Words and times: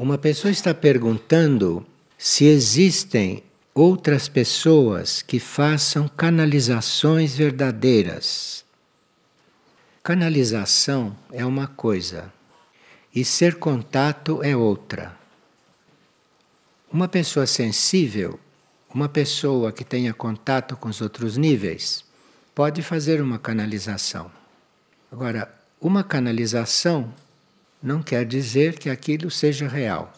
Uma 0.00 0.16
pessoa 0.16 0.52
está 0.52 0.72
perguntando 0.72 1.84
se 2.16 2.44
existem 2.44 3.42
outras 3.74 4.28
pessoas 4.28 5.22
que 5.22 5.40
façam 5.40 6.06
canalizações 6.06 7.34
verdadeiras. 7.34 8.64
Canalização 10.00 11.16
é 11.32 11.44
uma 11.44 11.66
coisa 11.66 12.32
e 13.12 13.24
ser 13.24 13.56
contato 13.56 14.40
é 14.40 14.56
outra. 14.56 15.18
Uma 16.92 17.08
pessoa 17.08 17.44
sensível, 17.44 18.38
uma 18.94 19.08
pessoa 19.08 19.72
que 19.72 19.84
tenha 19.84 20.14
contato 20.14 20.76
com 20.76 20.88
os 20.88 21.00
outros 21.00 21.36
níveis, 21.36 22.04
pode 22.54 22.82
fazer 22.82 23.20
uma 23.20 23.36
canalização. 23.36 24.30
Agora, 25.10 25.52
uma 25.80 26.04
canalização 26.04 27.12
não 27.82 28.02
quer 28.02 28.24
dizer 28.24 28.78
que 28.78 28.90
aquilo 28.90 29.30
seja 29.30 29.68
real. 29.68 30.12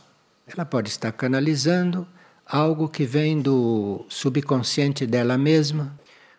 Ela 0.47 0.65
pode 0.65 0.89
estar 0.89 1.13
canalizando 1.13 2.07
algo 2.47 2.89
que 2.89 3.05
vem 3.05 3.41
do 3.41 4.05
subconsciente 4.09 5.07
dela 5.07 5.39
mesma, 5.39 5.95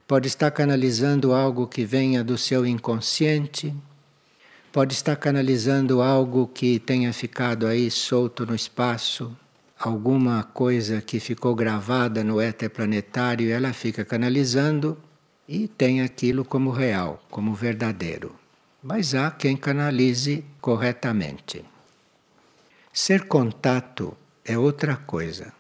pode 0.08 0.28
estar 0.28 0.52
canalizando 0.52 1.34
algo 1.34 1.68
que 1.68 1.86
venha 1.86 2.24
do 2.24 2.38
seu 2.38 2.66
inconsciente, 2.66 3.74
pode 4.72 4.94
estar 4.94 5.16
canalizando 5.16 6.02
algo 6.02 6.48
que 6.48 6.80
tenha 6.80 7.14
ficado 7.14 7.68
aí 7.68 7.90
solto 7.90 8.46
no 8.46 8.56
espaço, 8.56 9.36
alguma 9.80 10.44
coisa 10.44 11.02
que 11.02 11.20
ficou 11.20 11.56
gravada 11.56 12.24
no 12.24 12.42
éter 12.42 12.70
planetário, 12.70 13.52
ela 13.52 13.72
fica 13.72 14.04
canalizando 14.04 14.98
e 15.48 15.68
tem 15.68 16.02
aquilo 16.02 16.44
como 16.44 16.72
real, 16.72 17.24
como 17.30 17.54
verdadeiro 17.54 18.41
mas 18.84 19.14
há 19.14 19.30
quem 19.30 19.56
canalize 19.56 20.44
corretamente. 20.60 21.64
Ser 22.92 23.28
contato 23.28 24.18
é 24.44 24.58
outra 24.58 24.96
coisa. 24.96 25.54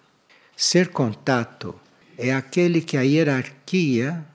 Ser 0.57 0.89
contato 0.89 1.75
é 2.17 2.33
aquele 2.33 2.81
que 2.81 2.97
a 2.97 3.01
hierarquia 3.01 4.25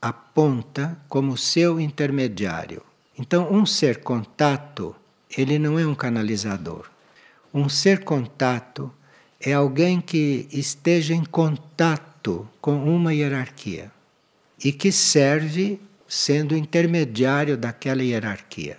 aponta 0.00 0.98
como 1.08 1.36
seu 1.36 1.80
intermediário. 1.80 2.82
Então, 3.18 3.52
um 3.52 3.64
ser 3.64 4.00
contato, 4.00 4.94
ele 5.36 5.58
não 5.58 5.78
é 5.78 5.86
um 5.86 5.94
canalizador. 5.94 6.90
Um 7.54 7.68
ser 7.68 8.04
contato 8.04 8.92
é 9.40 9.52
alguém 9.52 10.00
que 10.00 10.48
esteja 10.50 11.14
em 11.14 11.24
contato 11.24 12.48
com 12.60 12.84
uma 12.84 13.14
hierarquia 13.14 13.90
e 14.64 14.72
que 14.72 14.90
serve 14.90 15.80
sendo 16.14 16.54
intermediário 16.54 17.56
daquela 17.56 18.02
hierarquia. 18.02 18.76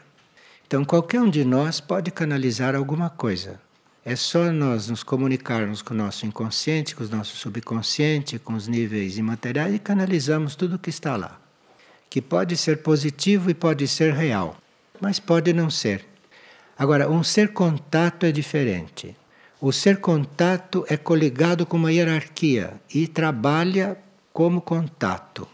Então, 0.67 0.85
qualquer 0.85 1.19
um 1.19 1.27
de 1.27 1.43
nós 1.43 1.81
pode 1.81 2.11
canalizar 2.11 2.75
alguma 2.75 3.09
coisa. 3.09 3.59
É 4.05 4.15
só 4.15 4.51
nós 4.51 4.87
nos 4.87 5.01
comunicarmos 5.01 5.81
com 5.81 5.95
o 5.95 5.97
nosso 5.97 6.27
inconsciente, 6.27 6.95
com 6.95 7.03
o 7.03 7.07
nosso 7.07 7.35
subconsciente, 7.35 8.37
com 8.37 8.53
os 8.53 8.67
níveis 8.67 9.17
imateriais 9.17 9.73
e 9.73 9.79
canalizamos 9.79 10.55
tudo 10.55 10.75
o 10.75 10.79
que 10.79 10.91
está 10.91 11.17
lá. 11.17 11.41
Que 12.07 12.21
pode 12.21 12.55
ser 12.55 12.83
positivo 12.83 13.49
e 13.49 13.55
pode 13.55 13.87
ser 13.87 14.13
real, 14.13 14.55
mas 15.01 15.19
pode 15.19 15.51
não 15.53 15.71
ser. 15.71 16.05
Agora, 16.77 17.09
um 17.09 17.23
ser 17.23 17.51
contato 17.51 18.27
é 18.27 18.31
diferente. 18.31 19.17
O 19.59 19.71
ser 19.71 19.97
contato 19.97 20.85
é 20.87 20.97
coligado 20.97 21.65
com 21.65 21.77
uma 21.77 21.91
hierarquia 21.91 22.79
e 22.93 23.07
trabalha 23.07 23.97
como 24.31 24.61
contato. 24.61 25.47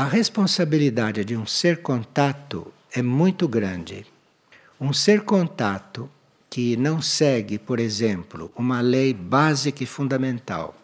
A 0.00 0.04
responsabilidade 0.04 1.22
de 1.26 1.36
um 1.36 1.44
ser 1.44 1.82
contato 1.82 2.72
é 2.90 3.02
muito 3.02 3.46
grande. 3.46 4.06
Um 4.80 4.94
ser 4.94 5.26
contato 5.26 6.08
que 6.48 6.74
não 6.74 7.02
segue, 7.02 7.58
por 7.58 7.78
exemplo, 7.78 8.50
uma 8.56 8.80
lei 8.80 9.12
básica 9.12 9.84
e 9.84 9.86
fundamental, 9.86 10.74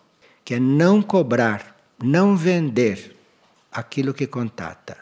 que 0.45 0.53
é 0.53 0.61
não 0.61 1.01
cobrar, 1.01 1.75
não 1.99 2.37
vender 2.37 3.17
aquilo 3.73 4.13
que 4.13 4.27
contata. 4.27 4.99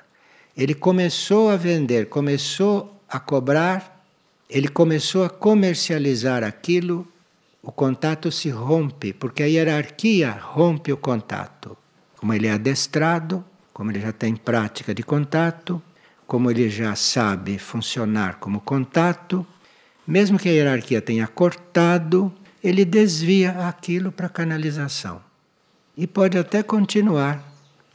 Ele 0.57 0.77
começou 0.77 1.51
a 1.51 1.57
vender, 1.57 2.09
começou 2.09 3.03
a 3.09 3.19
cobrar, 3.19 4.07
ele 4.49 4.69
começou 4.69 5.25
a 5.25 5.29
comercializar 5.29 6.45
aquilo, 6.45 7.05
o 7.61 7.73
contato 7.73 8.31
se 8.31 8.49
rompe, 8.49 9.13
porque 9.13 9.43
a 9.43 9.47
hierarquia 9.47 10.31
rompe 10.31 10.93
o 10.93 10.97
contato. 10.97 11.77
Como 12.17 12.33
ele 12.33 12.47
é 12.47 12.53
adestrado, 12.53 13.45
como 13.75 13.91
ele 13.91 14.01
já 14.01 14.13
tem 14.13 14.37
prática 14.37 14.95
de 14.95 15.03
contato, 15.03 15.83
como 16.29 16.49
ele 16.49 16.71
já 16.71 16.95
sabe 16.95 17.59
funcionar 17.59 18.37
como 18.37 18.61
contato, 18.61 19.45
mesmo 20.07 20.39
que 20.39 20.49
a 20.49 20.53
hierarquia 20.53 21.03
tenha 21.03 21.27
cortado, 21.27 22.33
ele 22.63 22.85
desvia 22.85 23.69
aquilo 23.69 24.13
para 24.13 24.29
canalização. 24.29 25.21
E 25.97 26.07
pode 26.07 26.39
até 26.39 26.63
continuar, 26.63 27.45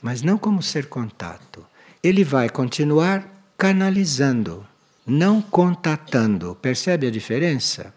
mas 0.01 0.21
não 0.21 0.37
como 0.37 0.61
ser 0.61 0.87
contato. 0.87 1.65
Ele 2.03 2.23
vai 2.23 2.49
continuar 2.49 3.27
canalizando, 3.57 4.65
não 5.07 5.41
contatando. 5.41 6.57
Percebe 6.61 7.07
a 7.07 7.11
diferença? 7.11 7.93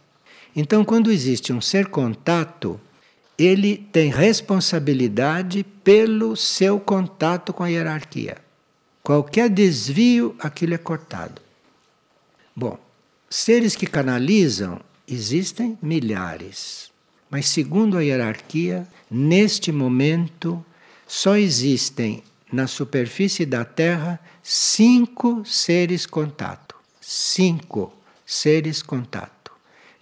Então, 0.54 0.84
quando 0.84 1.10
existe 1.10 1.53
um 1.53 1.60
ser 1.60 1.87
contato, 1.87 2.81
ele 3.44 3.78
tem 3.92 4.10
responsabilidade 4.10 5.64
pelo 5.82 6.36
seu 6.36 6.78
contato 6.78 7.53
com 7.53 7.62
a 7.62 7.69
hierarquia. 7.69 8.36
Qualquer 9.03 9.48
desvio, 9.48 10.36
aquilo 10.38 10.75
é 10.75 10.78
cortado. 10.78 11.41
Bom, 12.54 12.78
seres 13.28 13.75
que 13.75 13.86
canalizam 13.86 14.81
existem 15.08 15.76
milhares, 15.82 16.91
mas 17.31 17.48
segundo 17.48 17.97
a 17.97 18.04
hierarquia, 18.04 18.86
neste 19.10 19.72
momento 19.72 20.64
só 21.06 21.36
existem 21.36 22.22
na 22.52 22.66
superfície 22.66 23.47
da 23.47 23.64
Terra 23.64 24.20
cinco 24.42 25.44
seres 25.44 26.06
contato. 26.06 26.76
Cinco 27.00 27.92
seres 28.25 28.82
contato, 28.82 29.50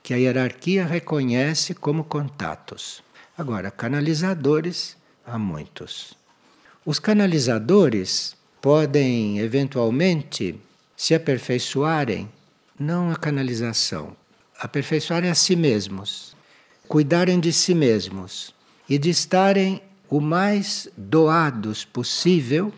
que 0.03 0.13
a 0.13 0.17
hierarquia 0.17 0.85
reconhece 0.85 1.75
como 1.75 2.05
contatos. 2.05 3.03
Agora, 3.37 3.71
canalizadores 3.71 4.97
há 5.25 5.39
muitos. 5.39 6.15
Os 6.85 6.99
canalizadores 6.99 8.37
podem 8.61 9.39
eventualmente 9.39 10.61
se 10.97 11.15
aperfeiçoarem, 11.15 12.29
não 12.79 13.11
a 13.11 13.17
canalização, 13.17 14.17
aperfeiçoarem 14.59 15.31
a 15.31 15.35
si 15.35 15.57
mesmos, 15.57 16.37
cuidarem 16.87 17.41
de 17.41 17.53
si 17.53 17.75
mesmos 17.75 18.55
e 18.89 18.99
de 18.99 19.11
estarem 19.11 19.83
o 20.09 20.21
mais 20.21 20.89
doados 20.97 21.85
possível 21.85 22.73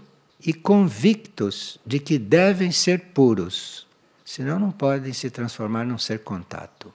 e 0.45 0.53
convictos 0.53 1.79
de 1.87 1.99
que 1.99 2.19
devem 2.19 2.71
ser 2.71 3.01
puros, 3.15 3.87
senão 4.25 4.59
não 4.59 4.71
podem 4.71 5.13
se 5.13 5.31
transformar 5.31 5.85
num 5.85 5.99
ser 5.99 6.21
contato. 6.21 6.93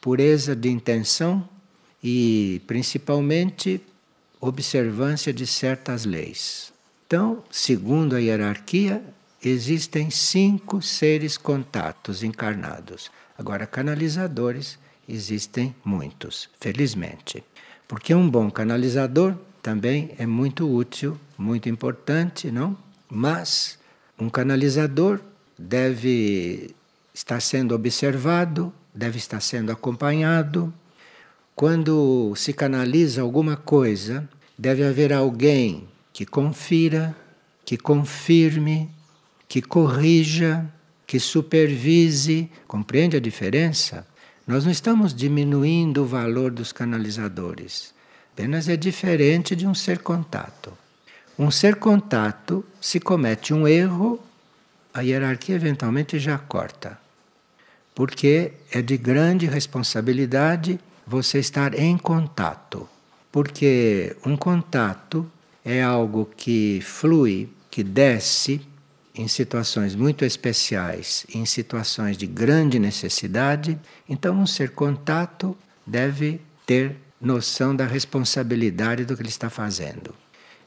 Pureza 0.00 0.54
de 0.54 0.70
intenção 0.70 1.46
e 2.02 2.62
principalmente 2.66 3.80
observância 4.40 5.32
de 5.32 5.46
certas 5.46 6.04
leis. 6.04 6.72
Então, 7.06 7.42
segundo 7.50 8.16
a 8.16 8.20
hierarquia, 8.20 9.02
existem 9.42 10.10
cinco 10.10 10.80
seres 10.80 11.36
contatos 11.36 12.22
encarnados. 12.22 13.10
Agora, 13.36 13.66
canalizadores 13.66 14.78
existem 15.08 15.74
muitos, 15.84 16.48
felizmente. 16.60 17.42
Porque 17.88 18.14
um 18.14 18.28
bom 18.28 18.50
canalizador 18.50 19.34
também 19.62 20.14
é 20.18 20.26
muito 20.26 20.72
útil, 20.72 21.18
muito 21.36 21.68
importante, 21.68 22.50
não? 22.50 22.76
Mas 23.10 23.78
um 24.18 24.30
canalizador 24.30 25.20
deve 25.58 26.74
estar 27.12 27.40
sendo 27.40 27.74
observado, 27.74 28.72
deve 28.94 29.18
estar 29.18 29.40
sendo 29.40 29.72
acompanhado, 29.72 30.72
quando 31.54 32.32
se 32.36 32.52
canaliza 32.52 33.22
alguma 33.22 33.56
coisa, 33.56 34.28
deve 34.56 34.84
haver 34.84 35.12
alguém 35.12 35.88
que 36.12 36.24
confira, 36.24 37.14
que 37.64 37.76
confirme, 37.76 38.90
que 39.48 39.60
corrija, 39.62 40.66
que 41.06 41.18
supervise. 41.18 42.50
Compreende 42.66 43.16
a 43.16 43.20
diferença? 43.20 44.06
Nós 44.46 44.64
não 44.64 44.72
estamos 44.72 45.14
diminuindo 45.14 46.02
o 46.02 46.06
valor 46.06 46.50
dos 46.50 46.72
canalizadores, 46.72 47.94
apenas 48.32 48.68
é 48.68 48.76
diferente 48.76 49.54
de 49.54 49.66
um 49.66 49.74
ser 49.74 49.98
contato. 49.98 50.72
Um 51.38 51.50
ser 51.50 51.76
contato, 51.76 52.64
se 52.80 52.98
comete 52.98 53.54
um 53.54 53.68
erro, 53.68 54.18
a 54.92 55.02
hierarquia 55.02 55.54
eventualmente 55.54 56.18
já 56.18 56.36
corta, 56.36 56.98
porque 57.94 58.52
é 58.72 58.82
de 58.82 58.96
grande 58.96 59.46
responsabilidade 59.46 60.80
você 61.10 61.40
estar 61.40 61.76
em 61.76 61.98
contato. 61.98 62.88
Porque 63.32 64.16
um 64.24 64.36
contato 64.36 65.28
é 65.64 65.82
algo 65.82 66.30
que 66.36 66.80
flui, 66.82 67.48
que 67.68 67.82
desce 67.82 68.60
em 69.12 69.26
situações 69.26 69.96
muito 69.96 70.24
especiais, 70.24 71.26
em 71.34 71.44
situações 71.44 72.16
de 72.16 72.28
grande 72.28 72.78
necessidade, 72.78 73.76
então 74.08 74.40
um 74.40 74.46
ser 74.46 74.70
contato 74.70 75.56
deve 75.84 76.40
ter 76.64 76.96
noção 77.20 77.74
da 77.74 77.86
responsabilidade 77.86 79.04
do 79.04 79.16
que 79.16 79.22
ele 79.22 79.28
está 79.28 79.50
fazendo. 79.50 80.14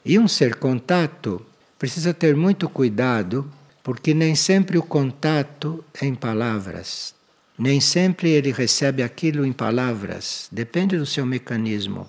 E 0.04 0.18
um 0.18 0.28
ser 0.28 0.56
contato 0.56 1.44
precisa 1.78 2.12
ter 2.12 2.36
muito 2.36 2.68
cuidado, 2.68 3.50
porque 3.82 4.12
nem 4.12 4.34
sempre 4.34 4.76
o 4.76 4.82
contato 4.82 5.82
é 5.98 6.04
em 6.04 6.14
palavras. 6.14 7.14
Nem 7.56 7.80
sempre 7.80 8.30
ele 8.30 8.50
recebe 8.50 9.02
aquilo 9.02 9.46
em 9.46 9.52
palavras, 9.52 10.48
depende 10.50 10.98
do 10.98 11.06
seu 11.06 11.24
mecanismo. 11.24 12.06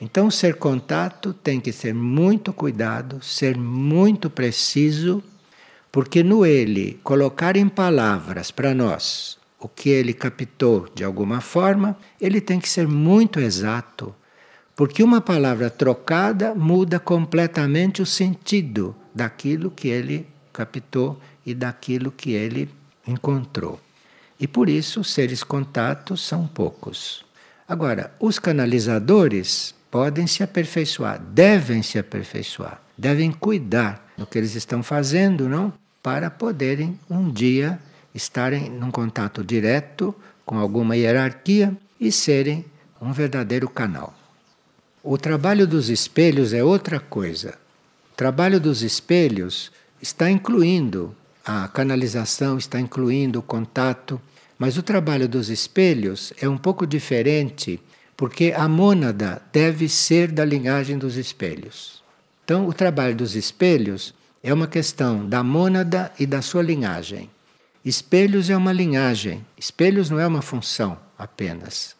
Então, 0.00 0.30
ser 0.30 0.54
contato 0.54 1.34
tem 1.34 1.60
que 1.60 1.72
ter 1.72 1.92
muito 1.92 2.52
cuidado, 2.52 3.22
ser 3.22 3.58
muito 3.58 4.30
preciso, 4.30 5.22
porque 5.90 6.22
no 6.22 6.46
ele 6.46 6.98
colocar 7.02 7.56
em 7.56 7.68
palavras 7.68 8.50
para 8.50 8.72
nós 8.74 9.36
o 9.58 9.68
que 9.68 9.90
ele 9.90 10.14
captou 10.14 10.88
de 10.94 11.02
alguma 11.02 11.40
forma, 11.40 11.98
ele 12.20 12.40
tem 12.40 12.60
que 12.60 12.68
ser 12.68 12.86
muito 12.86 13.40
exato, 13.40 14.14
porque 14.76 15.02
uma 15.02 15.20
palavra 15.20 15.68
trocada 15.68 16.54
muda 16.54 17.00
completamente 17.00 18.00
o 18.00 18.06
sentido 18.06 18.94
daquilo 19.12 19.70
que 19.70 19.88
ele 19.88 20.28
captou 20.52 21.20
e 21.44 21.52
daquilo 21.52 22.12
que 22.12 22.30
ele 22.30 22.70
encontrou. 23.06 23.80
E 24.38 24.46
por 24.46 24.68
isso, 24.68 25.02
seres 25.02 25.42
contatos 25.42 26.20
são 26.20 26.46
poucos. 26.46 27.24
Agora, 27.68 28.12
os 28.20 28.38
canalizadores 28.38 29.74
podem 29.90 30.26
se 30.26 30.42
aperfeiçoar, 30.42 31.20
devem 31.20 31.82
se 31.82 31.98
aperfeiçoar, 31.98 32.80
devem 32.96 33.32
cuidar 33.32 34.12
do 34.16 34.26
que 34.26 34.38
eles 34.38 34.54
estão 34.54 34.82
fazendo, 34.82 35.48
não? 35.48 35.72
Para 36.02 36.30
poderem 36.30 36.98
um 37.10 37.30
dia 37.30 37.78
estarem 38.14 38.70
num 38.70 38.90
contato 38.90 39.44
direto 39.44 40.14
com 40.44 40.58
alguma 40.58 40.96
hierarquia 40.96 41.76
e 42.00 42.10
serem 42.10 42.64
um 43.00 43.12
verdadeiro 43.12 43.68
canal. 43.68 44.14
O 45.02 45.16
trabalho 45.16 45.66
dos 45.66 45.88
espelhos 45.88 46.52
é 46.52 46.62
outra 46.62 46.98
coisa. 46.98 47.58
O 48.12 48.16
trabalho 48.16 48.58
dos 48.58 48.82
espelhos 48.82 49.70
está 50.00 50.30
incluindo 50.30 51.14
a 51.48 51.66
canalização, 51.66 52.58
está 52.58 52.78
incluindo 52.78 53.38
o 53.38 53.42
contato, 53.42 54.20
mas 54.58 54.76
o 54.76 54.82
trabalho 54.82 55.26
dos 55.26 55.48
espelhos 55.48 56.30
é 56.38 56.46
um 56.46 56.58
pouco 56.58 56.86
diferente, 56.86 57.80
porque 58.14 58.52
a 58.54 58.68
mônada 58.68 59.40
deve 59.50 59.88
ser 59.88 60.30
da 60.30 60.44
linhagem 60.44 60.98
dos 60.98 61.16
espelhos. 61.16 62.02
Então, 62.44 62.68
o 62.68 62.72
trabalho 62.74 63.16
dos 63.16 63.34
espelhos 63.34 64.12
é 64.42 64.52
uma 64.52 64.66
questão 64.66 65.26
da 65.26 65.42
mônada 65.42 66.12
e 66.18 66.26
da 66.26 66.42
sua 66.42 66.62
linhagem. 66.62 67.30
Espelhos 67.82 68.50
é 68.50 68.56
uma 68.56 68.72
linhagem, 68.72 69.42
espelhos 69.56 70.10
não 70.10 70.20
é 70.20 70.26
uma 70.26 70.42
função 70.42 70.98
apenas. 71.16 71.96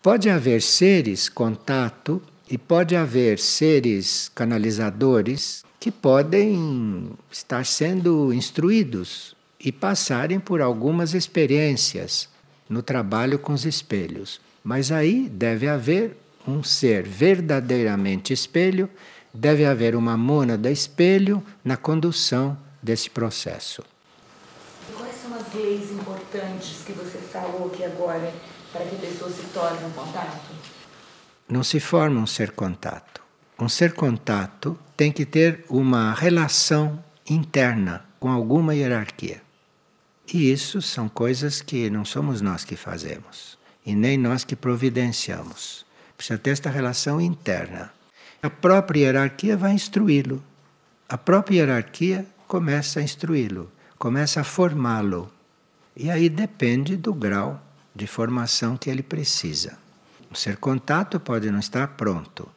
Pode 0.00 0.30
haver 0.30 0.62
seres 0.62 1.28
contato 1.28 2.22
e 2.48 2.56
pode 2.56 2.94
haver 2.94 3.40
seres 3.40 4.30
canalizadores 4.32 5.64
que 5.80 5.90
podem 5.90 7.10
estar 7.30 7.64
sendo 7.64 8.32
instruídos 8.32 9.36
e 9.60 9.70
passarem 9.70 10.40
por 10.40 10.60
algumas 10.60 11.14
experiências 11.14 12.28
no 12.68 12.82
trabalho 12.82 13.38
com 13.38 13.52
os 13.52 13.64
espelhos. 13.64 14.40
Mas 14.62 14.90
aí 14.90 15.28
deve 15.28 15.68
haver 15.68 16.16
um 16.46 16.62
ser 16.62 17.02
verdadeiramente 17.02 18.32
espelho, 18.32 18.88
deve 19.32 19.64
haver 19.64 19.94
uma 19.94 20.16
mônada 20.16 20.70
espelho 20.70 21.42
na 21.64 21.76
condução 21.76 22.58
desse 22.82 23.08
processo. 23.10 23.82
Quais 24.96 25.14
são 25.16 25.34
as 25.34 25.52
leis 25.54 25.90
importantes 25.92 26.82
que 26.84 26.92
você 26.92 27.18
falou 27.18 27.70
aqui 27.72 27.84
agora 27.84 28.32
para 28.72 28.84
que 28.84 28.96
a 28.96 28.98
pessoa 28.98 29.30
se 29.30 29.42
torne 29.54 29.84
um 29.84 29.90
contato? 29.90 30.50
Não 31.48 31.62
se 31.62 31.80
forma 31.80 32.20
um 32.20 32.26
ser 32.26 32.50
contato. 32.50 33.27
Um 33.60 33.68
ser 33.68 33.92
contato 33.94 34.78
tem 34.96 35.10
que 35.10 35.26
ter 35.26 35.64
uma 35.68 36.14
relação 36.14 37.02
interna 37.28 38.04
com 38.20 38.30
alguma 38.30 38.72
hierarquia. 38.72 39.42
E 40.32 40.52
isso 40.52 40.80
são 40.80 41.08
coisas 41.08 41.60
que 41.60 41.90
não 41.90 42.04
somos 42.04 42.40
nós 42.40 42.64
que 42.64 42.76
fazemos 42.76 43.58
e 43.84 43.96
nem 43.96 44.16
nós 44.16 44.44
que 44.44 44.54
providenciamos. 44.54 45.84
Precisa 46.16 46.38
ter 46.38 46.50
esta 46.50 46.70
relação 46.70 47.20
interna. 47.20 47.92
A 48.40 48.48
própria 48.48 49.00
hierarquia 49.00 49.56
vai 49.56 49.72
instruí-lo. 49.72 50.40
A 51.08 51.18
própria 51.18 51.56
hierarquia 51.56 52.26
começa 52.46 53.00
a 53.00 53.02
instruí-lo, 53.02 53.72
começa 53.98 54.40
a 54.40 54.44
formá-lo. 54.44 55.32
E 55.96 56.10
aí 56.10 56.28
depende 56.28 56.96
do 56.96 57.12
grau 57.12 57.60
de 57.92 58.06
formação 58.06 58.76
que 58.76 58.88
ele 58.88 59.02
precisa. 59.02 59.76
O 60.30 60.36
ser 60.36 60.58
contato 60.58 61.18
pode 61.18 61.50
não 61.50 61.58
estar 61.58 61.88
pronto. 61.88 62.48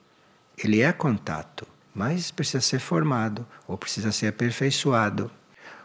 Ele 0.63 0.81
é 0.81 0.91
contato, 0.91 1.67
mas 1.93 2.31
precisa 2.31 2.61
ser 2.61 2.79
formado 2.79 3.45
ou 3.67 3.77
precisa 3.77 4.11
ser 4.11 4.27
aperfeiçoado 4.27 5.31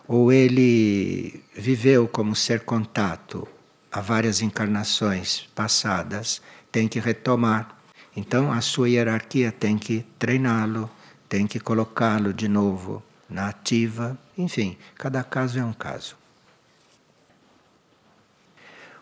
ou 0.09 0.33
ele 0.33 1.43
viveu 1.55 2.07
como 2.07 2.35
ser 2.37 2.61
contato 2.61 3.47
há 3.91 4.01
várias 4.01 4.41
encarnações 4.41 5.49
passadas, 5.55 6.41
tem 6.71 6.87
que 6.87 7.01
retomar. 7.01 7.77
Então 8.17 8.53
a 8.53 8.61
sua 8.61 8.89
hierarquia 8.89 9.51
tem 9.51 9.77
que 9.77 10.05
treiná-lo, 10.19 10.91
tem 11.29 11.47
que 11.47 11.59
colocá-lo 11.59 12.33
de 12.33 12.47
novo 12.47 13.03
na 13.29 13.49
ativa. 13.49 14.17
Enfim, 14.39 14.77
cada 14.95 15.25
caso 15.25 15.59
é 15.59 15.65
um 15.65 15.73
caso. 15.73 16.17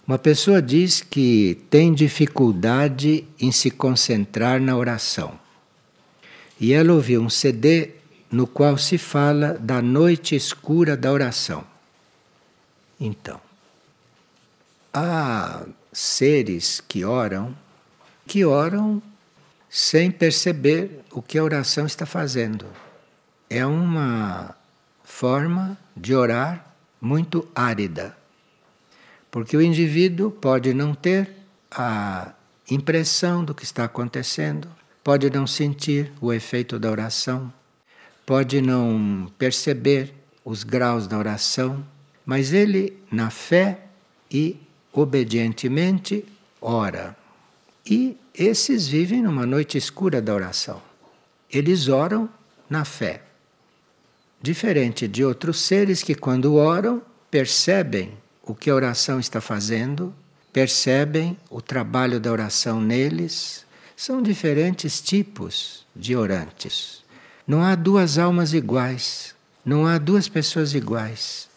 Uma 0.07 0.19
pessoa 0.19 0.61
diz 0.61 1.01
que 1.01 1.63
tem 1.71 1.93
dificuldade 1.93 3.27
em 3.41 3.51
se 3.51 3.71
concentrar 3.71 4.61
na 4.61 4.77
oração. 4.77 5.44
E 6.61 6.73
ela 6.73 6.93
ouviu 6.93 7.21
um 7.21 7.31
CD 7.31 7.91
no 8.31 8.47
qual 8.47 8.77
se 8.79 8.99
fala 8.99 9.55
da 9.55 9.81
noite 9.83 10.35
escura 10.35 10.97
da 10.97 11.13
oração. 11.13 11.65
Então, 12.99 13.41
há 14.93 15.65
seres 15.93 16.81
que 16.81 17.05
oram, 17.05 17.55
que 18.27 18.45
oram 18.45 19.03
sem 19.69 20.11
perceber 20.11 21.01
o 21.11 21.21
que 21.21 21.39
a 21.39 21.45
oração 21.45 21.87
está 21.87 22.07
fazendo. 22.07 22.67
É 23.51 23.67
uma 23.67 24.55
forma 25.03 25.77
de 25.97 26.15
orar 26.15 26.75
muito 27.01 27.47
árida, 27.55 28.17
porque 29.31 29.57
o 29.57 29.63
indivíduo 29.63 30.31
pode 30.31 30.73
não 30.73 30.95
ter 30.95 31.31
a 31.71 32.33
impressão 32.71 33.45
do 33.45 33.55
que 33.55 33.65
está 33.65 33.85
acontecendo, 33.85 34.69
pode 35.05 35.31
não 35.31 35.47
sentir 35.47 36.11
o 36.21 36.33
efeito 36.33 36.79
da 36.79 36.91
oração 36.91 37.53
pode 38.27 38.61
não 38.61 39.31
perceber 39.39 40.13
os 40.45 40.63
graus 40.63 41.07
da 41.07 41.19
oração, 41.19 41.85
mas 42.25 42.53
ele, 42.53 42.99
na 43.11 43.31
fé 43.31 43.81
e 44.31 44.57
obedientemente, 44.93 46.25
ora. 46.61 47.17
E 47.85 48.17
esses 48.35 48.87
vivem 48.87 49.23
numa 49.23 49.45
noite 49.45 49.77
escura 49.77 50.21
da 50.23 50.35
oração. 50.35 50.81
Eles 51.51 51.89
oram 51.89 52.29
na 52.69 52.85
fé. 52.85 53.23
Diferente 54.41 55.07
de 55.07 55.25
outros 55.25 55.61
seres 55.61 56.03
que, 56.03 56.15
quando 56.15 56.55
oram, 56.55 57.03
percebem 57.31 58.13
o 58.43 58.55
que 58.55 58.71
a 58.71 58.75
oração 58.75 59.19
está 59.19 59.41
fazendo, 59.41 60.15
percebem 60.53 61.37
o 61.51 61.61
trabalho 61.61 62.21
da 62.21 62.31
oração 62.31 62.81
neles. 62.81 63.64
São 63.97 64.21
diferentes 64.21 65.01
tipos 65.01 65.87
de 65.95 66.17
orantes. 66.17 67.03
Não 67.47 67.63
há 67.63 67.75
duas 67.75 68.19
almas 68.19 68.53
iguais, 68.53 69.35
não 69.65 69.87
há 69.87 69.99
duas 69.99 70.29
pessoas 70.29 70.75
iguais. 70.75 71.49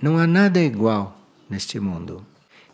Não 0.00 0.18
há 0.18 0.26
nada 0.26 0.60
igual 0.60 1.20
neste 1.48 1.78
mundo. 1.80 2.24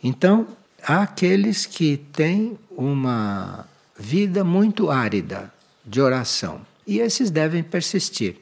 Então, 0.03 0.47
há 0.83 1.01
aqueles 1.01 1.65
que 1.65 1.97
têm 1.97 2.57
uma 2.69 3.67
vida 3.97 4.43
muito 4.43 4.91
árida 4.91 5.53
de 5.85 6.01
oração. 6.01 6.61
E 6.85 6.99
esses 6.99 7.31
devem 7.31 7.63
persistir, 7.63 8.37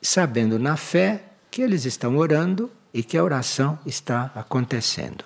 sabendo 0.00 0.58
na 0.58 0.76
fé 0.76 1.22
que 1.50 1.62
eles 1.62 1.84
estão 1.84 2.16
orando 2.16 2.70
e 2.92 3.02
que 3.02 3.16
a 3.16 3.24
oração 3.24 3.78
está 3.84 4.30
acontecendo. 4.34 5.24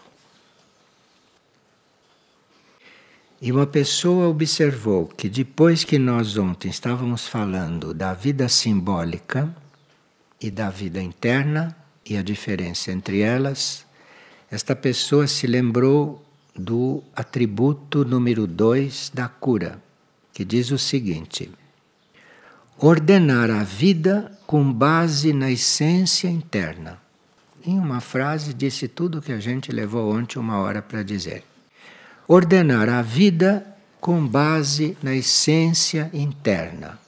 E 3.41 3.53
uma 3.53 3.67
pessoa 3.67 4.27
observou 4.29 5.07
que 5.07 5.29
depois 5.29 5.85
que 5.85 5.97
nós 5.97 6.37
ontem 6.37 6.69
estávamos 6.69 7.29
falando 7.29 7.95
da 7.95 8.13
vida 8.13 8.49
simbólica 8.49 9.49
e 10.41 10.51
da 10.51 10.71
vida 10.71 11.01
interna 11.01 11.77
e 12.05 12.17
a 12.17 12.23
diferença 12.23 12.91
entre 12.91 13.21
elas, 13.21 13.87
esta 14.51 14.75
pessoa 14.75 15.29
se 15.29 15.47
lembrou 15.47 16.21
do 16.53 17.01
atributo 17.15 18.05
número 18.05 18.45
2 18.45 19.13
da 19.15 19.29
cura, 19.29 19.81
que 20.33 20.45
diz 20.45 20.73
o 20.73 20.79
seguinte: 20.79 21.49
ordenar 22.77 23.53
a 23.53 23.63
vida 23.63 24.37
com 24.49 24.73
base 24.73 25.33
na 25.33 25.49
essência 25.49 26.27
interna. 26.27 26.99
Em 27.65 27.79
uma 27.79 28.01
frase, 28.01 28.53
disse 28.53 28.89
tudo 28.89 29.23
que 29.23 29.31
a 29.31 29.39
gente 29.39 29.71
levou 29.71 30.13
ontem 30.13 30.41
uma 30.41 30.59
hora 30.59 30.83
para 30.83 31.05
dizer. 31.05 31.45
Ordenar 32.31 32.91
a 32.91 33.01
vida 33.01 33.67
com 33.99 34.27
base 34.27 34.99
na 35.03 35.15
essência 35.15 36.11
interna. 36.13 36.99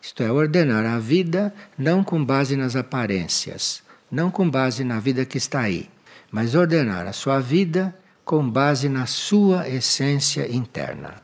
Isto 0.00 0.22
é, 0.22 0.30
ordenar 0.30 0.86
a 0.86 1.00
vida 1.00 1.52
não 1.76 2.04
com 2.04 2.24
base 2.24 2.54
nas 2.54 2.76
aparências, 2.76 3.82
não 4.08 4.30
com 4.30 4.48
base 4.48 4.84
na 4.84 5.00
vida 5.00 5.24
que 5.24 5.36
está 5.36 5.62
aí, 5.62 5.90
mas 6.30 6.54
ordenar 6.54 7.08
a 7.08 7.12
sua 7.12 7.40
vida 7.40 7.92
com 8.24 8.48
base 8.48 8.88
na 8.88 9.04
sua 9.04 9.68
essência 9.68 10.48
interna. 10.48 11.16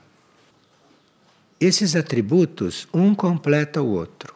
Esses 1.60 1.94
atributos, 1.94 2.88
um 2.92 3.14
completa 3.14 3.80
o 3.80 3.86
outro, 3.86 4.34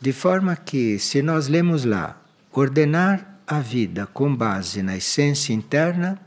de 0.00 0.12
forma 0.12 0.54
que, 0.54 0.96
se 0.96 1.22
nós 1.22 1.48
lemos 1.48 1.84
lá, 1.84 2.22
ordenar 2.52 3.40
a 3.48 3.58
vida 3.58 4.06
com 4.06 4.32
base 4.32 4.80
na 4.80 4.96
essência 4.96 5.52
interna, 5.52 6.20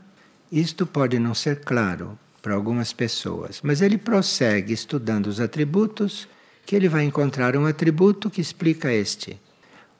isto 0.60 0.86
pode 0.86 1.18
não 1.18 1.34
ser 1.34 1.60
claro 1.60 2.18
para 2.40 2.54
algumas 2.54 2.92
pessoas, 2.92 3.60
mas 3.62 3.82
ele 3.82 3.98
prossegue 3.98 4.72
estudando 4.72 5.26
os 5.26 5.40
atributos, 5.40 6.26
que 6.64 6.74
ele 6.74 6.88
vai 6.88 7.04
encontrar 7.04 7.56
um 7.56 7.66
atributo 7.66 8.30
que 8.30 8.40
explica 8.40 8.92
este. 8.92 9.38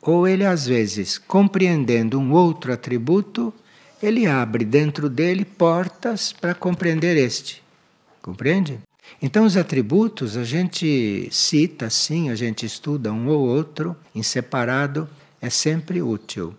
Ou 0.00 0.26
ele, 0.26 0.46
às 0.46 0.66
vezes, 0.66 1.18
compreendendo 1.18 2.18
um 2.18 2.32
outro 2.32 2.72
atributo, 2.72 3.52
ele 4.02 4.26
abre 4.26 4.64
dentro 4.64 5.08
dele 5.10 5.44
portas 5.44 6.32
para 6.32 6.54
compreender 6.54 7.16
este. 7.16 7.62
Compreende? 8.22 8.78
Então, 9.20 9.44
os 9.44 9.56
atributos 9.56 10.36
a 10.36 10.44
gente 10.44 11.28
cita 11.30 11.90
sim, 11.90 12.30
a 12.30 12.34
gente 12.34 12.64
estuda 12.64 13.12
um 13.12 13.28
ou 13.28 13.46
outro 13.46 13.96
em 14.14 14.22
separado, 14.22 15.08
é 15.40 15.50
sempre 15.50 16.00
útil. 16.00 16.54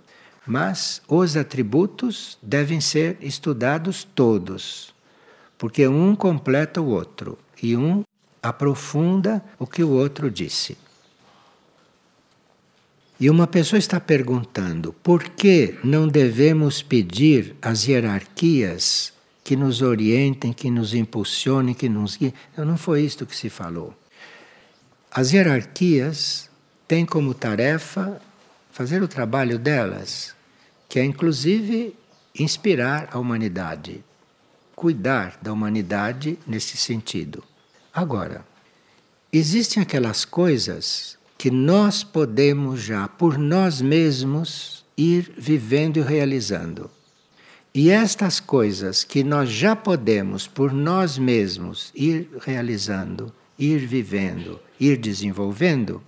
Mas 0.48 1.02
os 1.08 1.36
atributos 1.36 2.38
devem 2.42 2.80
ser 2.80 3.18
estudados 3.20 4.04
todos, 4.04 4.96
porque 5.58 5.88
um 5.88 6.16
completa 6.16 6.82
o 6.82 6.88
outro 6.88 7.38
e 7.62 7.76
um 7.76 8.04
aprofunda 8.42 9.44
o 9.60 9.68
que 9.68 9.84
o 9.84 9.90
outro 9.90 10.32
disse. 10.32 10.78
E 13.20 13.30
uma 13.30 13.48
pessoa 13.48 13.80
está 13.80 14.00
perguntando 14.00 14.94
por 15.04 15.24
que 15.24 15.78
não 15.84 16.08
devemos 16.08 16.82
pedir 16.82 17.56
as 17.62 17.88
hierarquias 17.88 19.12
que 19.44 19.56
nos 19.56 19.82
orientem, 19.82 20.54
que 20.54 20.70
nos 20.70 20.94
impulsionem, 20.94 21.74
que 21.74 21.90
nos 21.90 22.16
guiem. 22.16 22.34
Não 22.56 22.78
foi 22.78 23.02
isto 23.02 23.26
que 23.26 23.36
se 23.36 23.50
falou. 23.50 23.94
As 25.12 25.32
hierarquias 25.34 26.48
têm 26.88 27.06
como 27.06 27.34
tarefa 27.34 28.22
fazer 28.72 29.02
o 29.02 29.08
trabalho 29.08 29.58
delas, 29.58 30.36
que 30.88 31.00
é 31.00 31.04
inclusive 31.04 31.96
inspirar 32.38 33.10
a 33.12 33.20
humanidade, 33.20 34.04
cuidar 34.76 35.38
da 35.42 35.52
humanidade 35.52 36.38
nesse 36.46 36.78
sentido. 36.78 37.44
Agora, 37.94 38.46
existem 39.34 39.82
aquelas 39.82 40.24
coisas 40.24 41.18
que 41.38 41.52
nós 41.52 42.04
podemos 42.04 42.82
já, 42.82 43.08
por 43.08 43.38
nós 43.38 43.82
mesmos, 43.82 44.86
ir 44.98 45.34
vivendo 45.38 45.98
e 45.98 46.02
realizando. 46.02 46.90
E 47.74 47.92
estas 47.92 48.40
coisas 48.40 49.04
que 49.04 49.24
nós 49.24 49.50
já 49.50 49.76
podemos 49.76 50.48
por 50.48 50.72
nós 50.72 51.18
mesmos 51.18 51.92
ir 51.94 52.30
realizando, 52.40 53.32
ir 53.58 53.86
vivendo, 53.86 54.60
ir 54.80 54.98
desenvolvendo, 54.98 56.02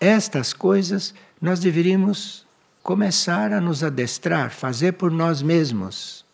estas 0.00 0.52
coisas 0.52 1.14
nós 1.40 1.60
deveríamos 1.60 2.45
começar 2.86 3.52
a 3.52 3.60
nos 3.60 3.82
adestrar, 3.82 4.52
fazer 4.52 4.92
por 4.92 5.10
nós 5.10 5.42
mesmos. 5.42 6.24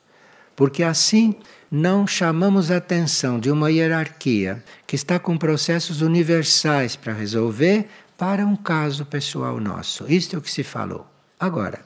Porque 0.54 0.82
assim 0.82 1.34
não 1.70 2.06
chamamos 2.06 2.70
a 2.70 2.76
atenção 2.76 3.40
de 3.40 3.50
uma 3.50 3.70
hierarquia 3.70 4.62
que 4.86 4.94
está 4.94 5.18
com 5.18 5.38
processos 5.38 6.02
universais 6.02 6.94
para 6.94 7.14
resolver 7.14 7.88
para 8.18 8.44
um 8.44 8.54
caso 8.54 9.06
pessoal 9.06 9.58
nosso. 9.58 10.04
Isto 10.12 10.36
é 10.36 10.38
o 10.38 10.42
que 10.42 10.50
se 10.50 10.62
falou. 10.62 11.06
Agora, 11.40 11.80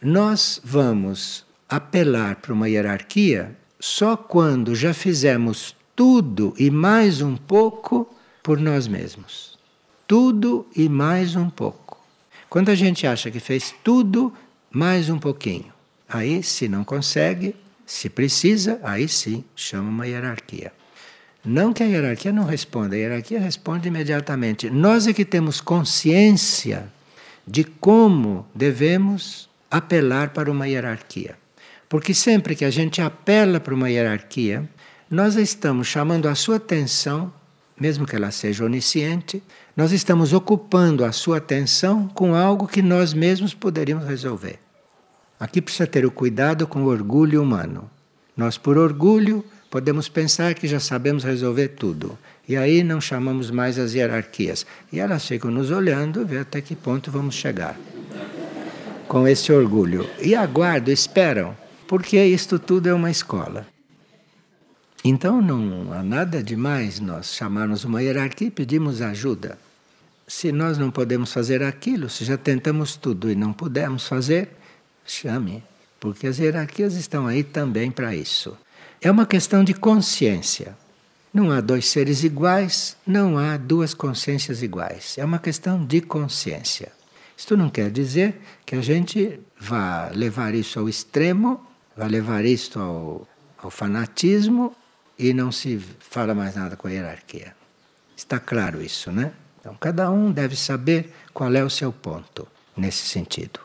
nós 0.00 0.60
vamos 0.62 1.44
apelar 1.68 2.36
para 2.36 2.54
uma 2.54 2.68
hierarquia 2.68 3.56
só 3.80 4.16
quando 4.16 4.72
já 4.76 4.94
fizemos 4.94 5.74
tudo 5.96 6.54
e 6.56 6.70
mais 6.70 7.20
um 7.20 7.36
pouco 7.36 8.08
por 8.40 8.60
nós 8.60 8.86
mesmos. 8.86 9.58
Tudo 10.06 10.64
e 10.76 10.88
mais 10.88 11.34
um 11.34 11.50
pouco. 11.50 11.83
Quando 12.54 12.68
a 12.68 12.74
gente 12.76 13.04
acha 13.04 13.32
que 13.32 13.40
fez 13.40 13.74
tudo, 13.82 14.32
mais 14.70 15.10
um 15.10 15.18
pouquinho. 15.18 15.72
Aí, 16.08 16.40
se 16.40 16.68
não 16.68 16.84
consegue, 16.84 17.56
se 17.84 18.08
precisa, 18.08 18.78
aí 18.84 19.08
sim 19.08 19.42
chama 19.56 19.88
uma 19.88 20.06
hierarquia. 20.06 20.72
Não 21.44 21.72
que 21.72 21.82
a 21.82 21.86
hierarquia 21.86 22.32
não 22.32 22.44
responda, 22.44 22.94
a 22.94 22.98
hierarquia 23.00 23.40
responde 23.40 23.88
imediatamente. 23.88 24.70
Nós 24.70 25.08
é 25.08 25.12
que 25.12 25.24
temos 25.24 25.60
consciência 25.60 26.86
de 27.44 27.64
como 27.64 28.46
devemos 28.54 29.50
apelar 29.68 30.28
para 30.28 30.48
uma 30.48 30.68
hierarquia. 30.68 31.36
Porque 31.88 32.14
sempre 32.14 32.54
que 32.54 32.64
a 32.64 32.70
gente 32.70 33.02
apela 33.02 33.58
para 33.58 33.74
uma 33.74 33.90
hierarquia, 33.90 34.62
nós 35.10 35.34
estamos 35.34 35.88
chamando 35.88 36.28
a 36.28 36.36
sua 36.36 36.58
atenção, 36.58 37.32
mesmo 37.76 38.06
que 38.06 38.14
ela 38.14 38.30
seja 38.30 38.64
onisciente, 38.64 39.42
nós 39.76 39.90
estamos 39.90 40.32
ocupando 40.32 41.04
a 41.04 41.10
sua 41.10 41.38
atenção 41.38 42.06
com 42.08 42.34
algo 42.34 42.68
que 42.68 42.80
nós 42.80 43.12
mesmos 43.12 43.54
poderíamos 43.54 44.06
resolver. 44.06 44.60
Aqui 45.38 45.60
precisa 45.60 45.86
ter 45.86 46.06
o 46.06 46.10
cuidado 46.10 46.66
com 46.66 46.84
o 46.84 46.86
orgulho 46.86 47.42
humano. 47.42 47.90
Nós, 48.36 48.56
por 48.56 48.78
orgulho, 48.78 49.44
podemos 49.68 50.08
pensar 50.08 50.54
que 50.54 50.68
já 50.68 50.78
sabemos 50.78 51.24
resolver 51.24 51.68
tudo. 51.68 52.16
E 52.48 52.56
aí 52.56 52.84
não 52.84 53.00
chamamos 53.00 53.50
mais 53.50 53.78
as 53.78 53.94
hierarquias. 53.94 54.64
E 54.92 55.00
elas 55.00 55.26
ficam 55.26 55.50
nos 55.50 55.70
olhando 55.70 56.26
e 56.30 56.38
até 56.38 56.60
que 56.60 56.76
ponto 56.76 57.10
vamos 57.10 57.34
chegar. 57.34 57.76
Com 59.08 59.26
esse 59.26 59.52
orgulho. 59.52 60.08
E 60.22 60.36
aguardam, 60.36 60.94
esperam 60.94 61.56
porque 61.88 62.22
isto 62.24 62.58
tudo 62.58 62.88
é 62.88 62.94
uma 62.94 63.10
escola. 63.10 63.66
Então 65.04 65.42
não 65.42 65.92
há 65.92 66.02
nada 66.02 66.42
demais 66.42 66.98
nós 66.98 67.34
chamarmos 67.34 67.84
uma 67.84 68.02
hierarquia 68.02 68.48
e 68.48 68.50
pedimos 68.50 69.02
ajuda. 69.02 69.58
Se 70.26 70.50
nós 70.52 70.78
não 70.78 70.90
podemos 70.90 71.32
fazer 71.32 71.62
aquilo, 71.62 72.08
se 72.08 72.24
já 72.24 72.36
tentamos 72.36 72.96
tudo 72.96 73.30
e 73.30 73.34
não 73.34 73.52
pudemos 73.52 74.06
fazer, 74.06 74.50
chame, 75.04 75.62
porque 76.00 76.26
as 76.26 76.38
hierarquias 76.38 76.94
estão 76.94 77.26
aí 77.26 77.44
também 77.44 77.90
para 77.90 78.14
isso. 78.14 78.56
É 79.00 79.10
uma 79.10 79.26
questão 79.26 79.62
de 79.62 79.74
consciência. 79.74 80.76
Não 81.32 81.50
há 81.50 81.60
dois 81.60 81.88
seres 81.88 82.24
iguais, 82.24 82.96
não 83.06 83.36
há 83.36 83.56
duas 83.56 83.92
consciências 83.92 84.62
iguais. 84.62 85.16
É 85.18 85.24
uma 85.24 85.38
questão 85.38 85.84
de 85.84 86.00
consciência. 86.00 86.92
Isto 87.36 87.56
não 87.56 87.68
quer 87.68 87.90
dizer 87.90 88.40
que 88.64 88.76
a 88.76 88.80
gente 88.80 89.40
vá 89.60 90.10
levar 90.14 90.54
isso 90.54 90.78
ao 90.78 90.88
extremo 90.88 91.60
vai 91.96 92.08
levar 92.08 92.44
isto 92.44 92.80
ao, 92.80 93.28
ao 93.58 93.70
fanatismo 93.70 94.74
e 95.18 95.32
não 95.32 95.52
se 95.52 95.78
fala 96.00 96.34
mais 96.34 96.54
nada 96.54 96.76
com 96.76 96.88
a 96.88 96.90
hierarquia. 96.90 97.54
Está 98.16 98.38
claro 98.38 98.82
isso, 98.82 99.12
né? 99.12 99.32
Então, 99.64 99.74
cada 99.80 100.10
um 100.10 100.30
deve 100.30 100.54
saber 100.56 101.10
qual 101.32 101.50
é 101.54 101.64
o 101.64 101.70
seu 101.70 101.90
ponto 101.90 102.46
nesse 102.76 103.06
sentido. 103.06 103.60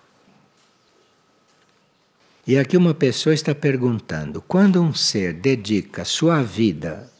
E 2.47 2.57
aqui 2.57 2.77
uma 2.77 2.93
pessoa 2.93 3.33
está 3.33 3.53
perguntando: 3.53 4.41
quando 4.41 4.81
um 4.81 4.93
ser 4.93 5.33
dedica 5.33 6.05
sua 6.05 6.41
vida 6.41 7.11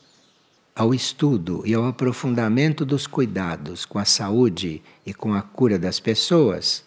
ao 0.74 0.94
estudo 0.94 1.62
e 1.66 1.74
ao 1.74 1.84
aprofundamento 1.84 2.86
dos 2.86 3.06
cuidados 3.06 3.84
com 3.84 4.00
a 4.00 4.06
saúde 4.06 4.82
e 5.06 5.14
com 5.14 5.34
a 5.34 5.42
cura 5.42 5.78
das 5.78 6.00
pessoas, 6.00 6.86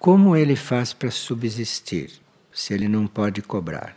como 0.00 0.34
ele 0.34 0.56
faz 0.56 0.92
para 0.92 1.12
subsistir? 1.12 2.26
se 2.56 2.72
ele 2.72 2.88
não 2.88 3.06
pode 3.06 3.42
cobrar. 3.42 3.94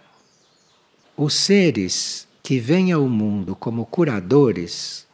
Os 1.16 1.34
seres 1.34 2.28
que 2.44 2.60
vêm 2.60 2.92
ao 2.92 3.08
mundo 3.08 3.56
como 3.56 3.86
curadores 3.86 5.08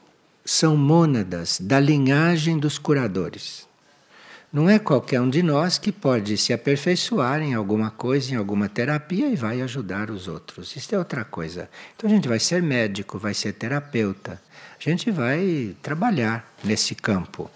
são 0.46 0.78
mônadas 0.78 1.60
da 1.60 1.80
linhagem 1.80 2.60
dos 2.60 2.78
curadores. 2.78 3.68
Não 4.54 4.70
é 4.70 4.80
qualquer 4.80 5.20
um 5.20 5.30
de 5.30 5.44
nós 5.44 5.78
que 5.78 5.92
pode 5.92 6.38
se 6.38 6.54
aperfeiçoar 6.54 7.42
em 7.42 7.56
alguma 7.56 7.90
coisa, 7.92 8.32
em 8.32 8.38
alguma 8.38 8.70
terapia 8.70 9.28
e 9.28 9.36
vai 9.36 9.60
ajudar 9.62 10.10
os 10.10 10.30
outros. 10.30 10.76
Isso 10.76 10.96
é 10.96 10.98
outra 10.98 11.26
coisa. 11.26 11.68
Então 11.96 12.10
a 12.10 12.14
gente 12.14 12.28
vai 12.28 12.40
ser 12.40 12.62
médico, 12.62 13.18
vai 13.18 13.34
ser 13.34 13.54
terapeuta, 13.54 14.40
a 14.80 14.90
gente 14.90 15.12
vai 15.12 15.76
trabalhar 15.82 16.50
nesse 16.64 16.96
campo. 16.96 17.52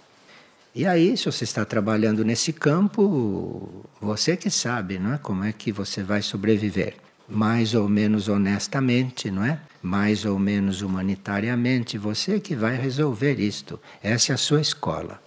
E 0.76 0.86
aí, 0.86 1.16
se 1.16 1.26
você 1.26 1.44
está 1.44 1.64
trabalhando 1.64 2.26
nesse 2.26 2.52
campo, 2.52 3.86
você 4.02 4.36
que 4.36 4.50
sabe, 4.50 5.00
não 5.00 5.14
é? 5.14 5.18
Como 5.18 5.44
é 5.44 5.54
que 5.54 5.72
você 5.72 6.04
vai 6.04 6.22
sobreviver? 6.22 6.96
Mais 7.30 7.74
ou 7.74 7.88
menos 7.88 8.28
honestamente, 8.28 9.30
não 9.30 9.44
é? 9.44 9.60
Mais 9.82 10.26
ou 10.26 10.38
menos 10.40 10.82
humanitariamente, 10.82 11.98
você 11.98 12.40
que 12.40 12.56
vai 12.56 12.76
resolver 12.76 13.40
isto. 13.40 13.80
Essa 14.02 14.34
é 14.34 14.36
a 14.36 14.38
sua 14.38 14.62
escola. 14.62 15.22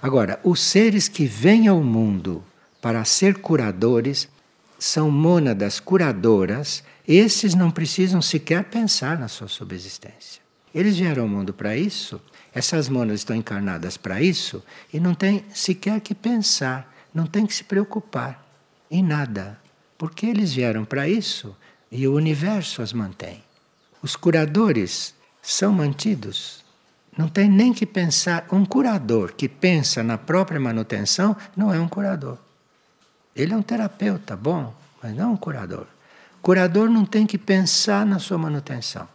Agora, 0.00 0.40
os 0.42 0.60
seres 0.60 1.08
que 1.08 1.26
vêm 1.26 1.68
ao 1.68 1.82
mundo 1.82 2.42
para 2.80 3.04
ser 3.04 3.38
curadores 3.38 4.28
são 4.78 5.10
mônadas 5.10 5.78
curadoras, 5.78 6.82
esses 7.06 7.54
não 7.54 7.70
precisam 7.70 8.22
sequer 8.22 8.64
pensar 8.64 9.18
na 9.18 9.28
sua 9.28 9.48
subsistência. 9.48 10.40
Eles 10.74 10.96
vieram 10.96 11.24
ao 11.24 11.28
mundo 11.28 11.52
para 11.52 11.76
isso, 11.76 12.20
essas 12.54 12.88
mônadas 12.88 13.20
estão 13.20 13.36
encarnadas 13.36 13.96
para 13.96 14.22
isso 14.22 14.62
e 14.92 14.98
não 14.98 15.14
tem 15.14 15.44
sequer 15.52 16.00
que 16.00 16.14
pensar, 16.14 16.90
não 17.12 17.26
tem 17.26 17.44
que 17.44 17.54
se 17.54 17.64
preocupar 17.64 18.46
em 18.90 19.02
nada, 19.02 19.58
porque 20.00 20.24
eles 20.24 20.54
vieram 20.54 20.82
para 20.82 21.06
isso 21.06 21.54
e 21.92 22.08
o 22.08 22.14
universo 22.14 22.80
as 22.80 22.90
mantém. 22.90 23.44
Os 24.02 24.16
curadores 24.16 25.14
são 25.42 25.74
mantidos. 25.74 26.64
Não 27.18 27.28
tem 27.28 27.50
nem 27.50 27.70
que 27.70 27.84
pensar. 27.84 28.46
Um 28.50 28.64
curador 28.64 29.34
que 29.34 29.46
pensa 29.46 30.02
na 30.02 30.16
própria 30.16 30.58
manutenção 30.58 31.36
não 31.54 31.70
é 31.70 31.78
um 31.78 31.86
curador. 31.86 32.38
Ele 33.36 33.52
é 33.52 33.56
um 33.56 33.60
terapeuta 33.60 34.34
bom, 34.34 34.74
mas 35.02 35.14
não 35.14 35.34
um 35.34 35.36
curador. 35.36 35.86
Curador 36.40 36.88
não 36.88 37.04
tem 37.04 37.26
que 37.26 37.36
pensar 37.36 38.06
na 38.06 38.18
sua 38.18 38.38
manutenção. 38.38 39.06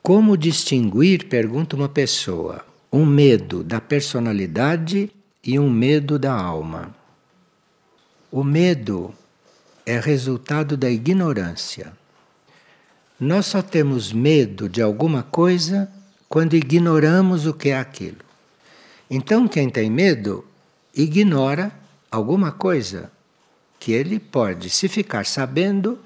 Como 0.00 0.36
distinguir, 0.36 1.26
pergunta 1.26 1.74
uma 1.74 1.88
pessoa, 1.88 2.64
um 2.92 3.04
medo 3.04 3.64
da 3.64 3.80
personalidade 3.80 5.10
e 5.42 5.58
um 5.58 5.68
medo 5.68 6.16
da 6.16 6.32
alma? 6.32 6.94
O 8.30 8.42
medo 8.42 9.14
é 9.84 10.00
resultado 10.00 10.76
da 10.76 10.90
ignorância. 10.90 11.92
Nós 13.20 13.46
só 13.46 13.62
temos 13.62 14.12
medo 14.12 14.68
de 14.68 14.82
alguma 14.82 15.22
coisa 15.22 15.90
quando 16.28 16.54
ignoramos 16.54 17.46
o 17.46 17.54
que 17.54 17.68
é 17.68 17.78
aquilo. 17.78 18.18
Então, 19.08 19.46
quem 19.46 19.70
tem 19.70 19.88
medo 19.88 20.44
ignora 20.92 21.72
alguma 22.10 22.50
coisa 22.50 23.12
que 23.78 23.92
ele 23.92 24.18
pode, 24.18 24.70
se 24.70 24.88
ficar 24.88 25.24
sabendo, 25.24 25.98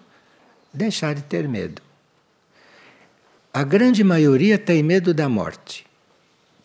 deixar 0.72 1.14
de 1.14 1.22
ter 1.22 1.48
medo. 1.48 1.80
A 3.52 3.64
grande 3.64 4.04
maioria 4.04 4.58
tem 4.58 4.82
medo 4.82 5.14
da 5.14 5.28
morte. 5.28 5.86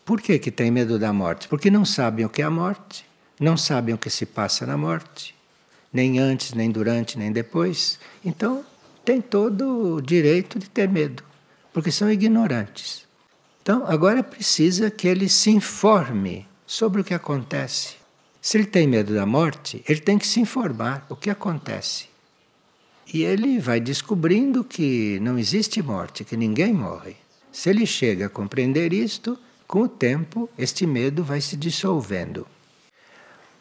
Por 0.03 0.21
que, 0.21 0.37
que 0.37 0.51
tem 0.51 0.69
medo 0.69 0.99
da 0.99 1.13
morte? 1.13 1.47
Porque 1.47 1.71
não 1.71 1.85
sabem 1.85 2.25
o 2.25 2.29
que 2.29 2.41
é 2.41 2.45
a 2.45 2.51
morte, 2.51 3.05
não 3.39 3.55
sabem 3.57 3.95
o 3.95 3.97
que 3.97 4.09
se 4.09 4.25
passa 4.25 4.65
na 4.65 4.77
morte, 4.77 5.34
nem 5.95 6.19
antes, 6.19 6.53
nem 6.53 6.69
durante, 6.69 7.17
nem 7.17 7.31
depois. 7.31 7.97
Então, 8.23 8.65
tem 9.05 9.21
todo 9.21 9.95
o 9.95 10.01
direito 10.01 10.59
de 10.59 10.69
ter 10.69 10.89
medo, 10.89 11.23
porque 11.71 11.89
são 11.89 12.11
ignorantes. 12.11 13.07
Então, 13.61 13.85
agora 13.87 14.21
precisa 14.21 14.91
que 14.91 15.07
ele 15.07 15.29
se 15.29 15.49
informe 15.49 16.45
sobre 16.67 16.99
o 16.99 17.03
que 17.03 17.13
acontece. 17.13 17.95
Se 18.41 18.57
ele 18.57 18.65
tem 18.65 18.85
medo 18.85 19.13
da 19.13 19.25
morte, 19.25 19.81
ele 19.87 20.01
tem 20.01 20.17
que 20.17 20.27
se 20.27 20.41
informar 20.41 21.05
o 21.09 21.15
que 21.15 21.29
acontece. 21.29 22.07
E 23.11 23.23
ele 23.23 23.57
vai 23.57 23.79
descobrindo 23.79 24.65
que 24.65 25.17
não 25.21 25.39
existe 25.39 25.81
morte, 25.81 26.25
que 26.25 26.35
ninguém 26.35 26.73
morre. 26.73 27.15
Se 27.51 27.69
ele 27.69 27.85
chega 27.85 28.25
a 28.25 28.29
compreender 28.29 28.91
isto, 28.91 29.39
com 29.65 29.83
o 29.83 29.87
tempo 29.87 30.49
este 30.57 30.85
medo 30.85 31.23
vai 31.23 31.39
se 31.39 31.55
dissolvendo. 31.55 32.45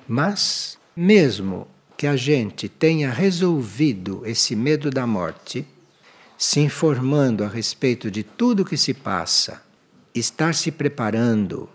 Mas, 0.08 0.76
mesmo 0.96 1.68
que 1.96 2.06
a 2.06 2.16
gente 2.16 2.68
tenha 2.68 3.10
resolvido 3.10 4.22
esse 4.24 4.56
medo 4.56 4.90
da 4.90 5.06
morte, 5.06 5.66
se 6.36 6.60
informando 6.60 7.44
a 7.44 7.48
respeito 7.48 8.10
de 8.10 8.22
tudo 8.22 8.64
que 8.64 8.76
se 8.76 8.92
passa, 8.92 9.62
estar 10.14 10.54
se 10.54 10.70
preparando, 10.70 11.68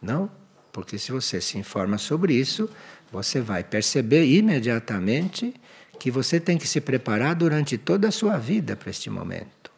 não? 0.00 0.30
Porque 0.72 0.98
se 0.98 1.12
você 1.12 1.40
se 1.40 1.58
informa 1.58 1.98
sobre 1.98 2.34
isso, 2.34 2.68
você 3.12 3.40
vai 3.40 3.64
perceber 3.64 4.24
imediatamente 4.24 5.54
que 5.98 6.10
você 6.10 6.38
tem 6.38 6.56
que 6.56 6.68
se 6.68 6.80
preparar 6.80 7.34
durante 7.34 7.76
toda 7.76 8.08
a 8.08 8.12
sua 8.12 8.38
vida 8.38 8.76
para 8.76 8.90
este 8.90 9.10
momento. 9.10 9.70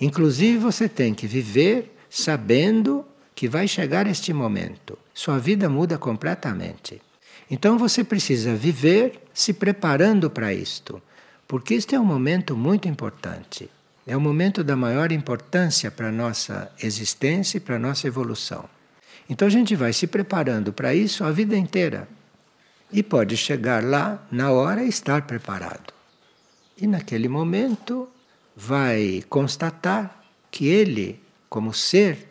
Inclusive, 0.00 0.56
você 0.56 0.88
tem 0.88 1.12
que 1.12 1.26
viver 1.26 1.94
sabendo 2.08 3.06
que 3.34 3.48
vai 3.48 3.68
chegar 3.68 4.06
este 4.06 4.32
momento. 4.32 4.98
Sua 5.12 5.38
vida 5.38 5.68
muda 5.68 5.98
completamente. 5.98 7.00
Então 7.50 7.76
você 7.76 8.04
precisa 8.04 8.54
viver 8.54 9.20
se 9.34 9.52
preparando 9.52 10.30
para 10.30 10.54
isto, 10.54 11.02
porque 11.48 11.74
este 11.74 11.96
é 11.96 12.00
um 12.00 12.04
momento 12.04 12.56
muito 12.56 12.86
importante. 12.86 13.68
É 14.06 14.16
o 14.16 14.20
momento 14.20 14.62
da 14.62 14.76
maior 14.76 15.10
importância 15.10 15.90
para 15.90 16.08
a 16.08 16.12
nossa 16.12 16.70
existência 16.80 17.58
e 17.58 17.60
para 17.60 17.74
a 17.74 17.78
nossa 17.78 18.06
evolução. 18.06 18.68
Então 19.28 19.48
a 19.48 19.50
gente 19.50 19.74
vai 19.74 19.92
se 19.92 20.06
preparando 20.06 20.72
para 20.72 20.94
isso 20.94 21.24
a 21.24 21.32
vida 21.32 21.56
inteira. 21.56 22.08
E 22.92 23.02
pode 23.02 23.36
chegar 23.36 23.82
lá 23.82 24.24
na 24.30 24.52
hora 24.52 24.84
e 24.84 24.88
estar 24.88 25.22
preparado. 25.22 25.92
E 26.76 26.86
naquele 26.86 27.28
momento 27.28 28.08
vai 28.56 29.24
constatar 29.28 30.24
que 30.50 30.66
ele, 30.66 31.20
como 31.48 31.74
ser, 31.74 32.28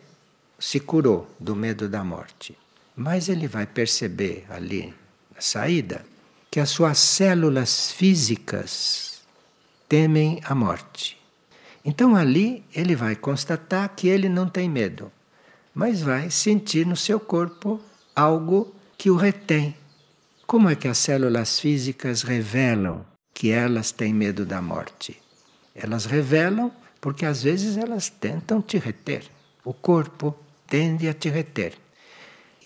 se 0.58 0.80
curou 0.80 1.30
do 1.38 1.54
medo 1.54 1.88
da 1.88 2.02
morte. 2.02 2.56
Mas 2.96 3.28
ele 3.28 3.46
vai 3.46 3.66
perceber 3.66 4.44
ali 4.50 4.92
saída, 5.40 6.04
que 6.50 6.60
as 6.60 6.70
suas 6.70 6.98
células 6.98 7.92
físicas 7.92 9.22
temem 9.88 10.40
a 10.44 10.54
morte. 10.54 11.18
Então 11.84 12.14
ali 12.14 12.64
ele 12.74 12.94
vai 12.94 13.16
constatar 13.16 13.88
que 13.94 14.08
ele 14.08 14.28
não 14.28 14.48
tem 14.48 14.68
medo, 14.68 15.10
mas 15.74 16.02
vai 16.02 16.30
sentir 16.30 16.86
no 16.86 16.96
seu 16.96 17.18
corpo 17.18 17.80
algo 18.14 18.74
que 18.98 19.10
o 19.10 19.16
retém. 19.16 19.74
Como 20.46 20.68
é 20.68 20.74
que 20.74 20.88
as 20.88 20.98
células 20.98 21.58
físicas 21.58 22.22
revelam 22.22 23.04
que 23.32 23.50
elas 23.50 23.92
têm 23.92 24.12
medo 24.12 24.44
da 24.44 24.60
morte? 24.60 25.20
Elas 25.74 26.04
revelam 26.04 26.70
porque 27.00 27.24
às 27.24 27.42
vezes 27.42 27.76
elas 27.76 28.10
tentam 28.10 28.60
te 28.60 28.76
reter. 28.76 29.24
O 29.64 29.72
corpo 29.72 30.36
tende 30.66 31.08
a 31.08 31.14
te 31.14 31.30
reter. 31.30 31.74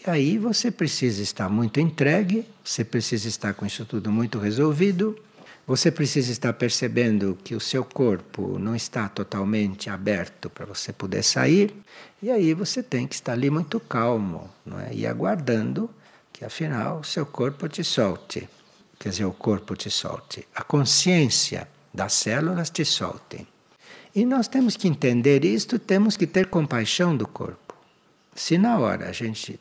Aí 0.07 0.37
você 0.37 0.71
precisa 0.71 1.23
estar 1.23 1.49
muito 1.49 1.81
entregue, 1.81 2.47
você 2.63 2.85
precisa 2.85 3.27
estar 3.27 3.55
com 3.55 3.65
isso 3.65 3.87
tudo 3.87 4.13
muito 4.13 4.39
resolvido, 4.39 5.19
você 5.67 5.91
precisa 5.91 6.31
estar 6.31 6.53
percebendo 6.53 7.39
que 7.43 7.55
o 7.55 7.61
seu 7.61 7.83
corpo 7.83 8.59
não 8.59 8.77
está 8.77 9.09
totalmente 9.09 9.89
aberto 9.89 10.51
para 10.51 10.67
você 10.67 10.93
poder 10.93 11.23
sair, 11.23 11.75
e 12.23 12.31
aí 12.31 12.53
você 12.53 12.83
tem 12.83 13.07
que 13.07 13.15
estar 13.15 13.33
ali 13.33 13.49
muito 13.49 13.81
calmo 13.81 14.51
não 14.65 14.79
é? 14.79 14.93
e 14.93 15.07
aguardando 15.07 15.89
que 16.31 16.45
afinal 16.45 16.99
o 16.99 17.05
seu 17.05 17.25
corpo 17.25 17.67
te 17.67 17.83
solte. 17.83 18.47
Quer 18.99 19.09
dizer, 19.09 19.25
o 19.25 19.33
corpo 19.33 19.75
te 19.75 19.91
solte. 19.91 20.47
A 20.55 20.63
consciência 20.63 21.67
das 21.93 22.13
células 22.13 22.69
te 22.69 22.85
soltem. 22.85 23.47
E 24.15 24.27
nós 24.27 24.49
temos 24.49 24.77
que 24.77 24.87
entender 24.87 25.45
isto, 25.45 25.79
temos 25.79 26.17
que 26.17 26.27
ter 26.27 26.47
compaixão 26.47 27.17
do 27.17 27.27
corpo. 27.27 27.75
Se 28.35 28.59
na 28.59 28.79
hora 28.79 29.09
a 29.09 29.13
gente 29.13 29.59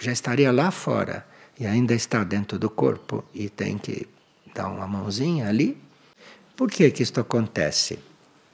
já 0.00 0.12
estaria 0.12 0.50
lá 0.50 0.70
fora 0.70 1.26
e 1.58 1.66
ainda 1.66 1.94
está 1.94 2.24
dentro 2.24 2.58
do 2.58 2.70
corpo 2.70 3.24
e 3.34 3.48
tem 3.48 3.76
que 3.76 4.08
dar 4.54 4.68
uma 4.68 4.86
mãozinha 4.86 5.48
ali. 5.48 5.80
Por 6.56 6.70
que, 6.70 6.90
que 6.90 7.02
isto 7.02 7.20
acontece? 7.20 7.98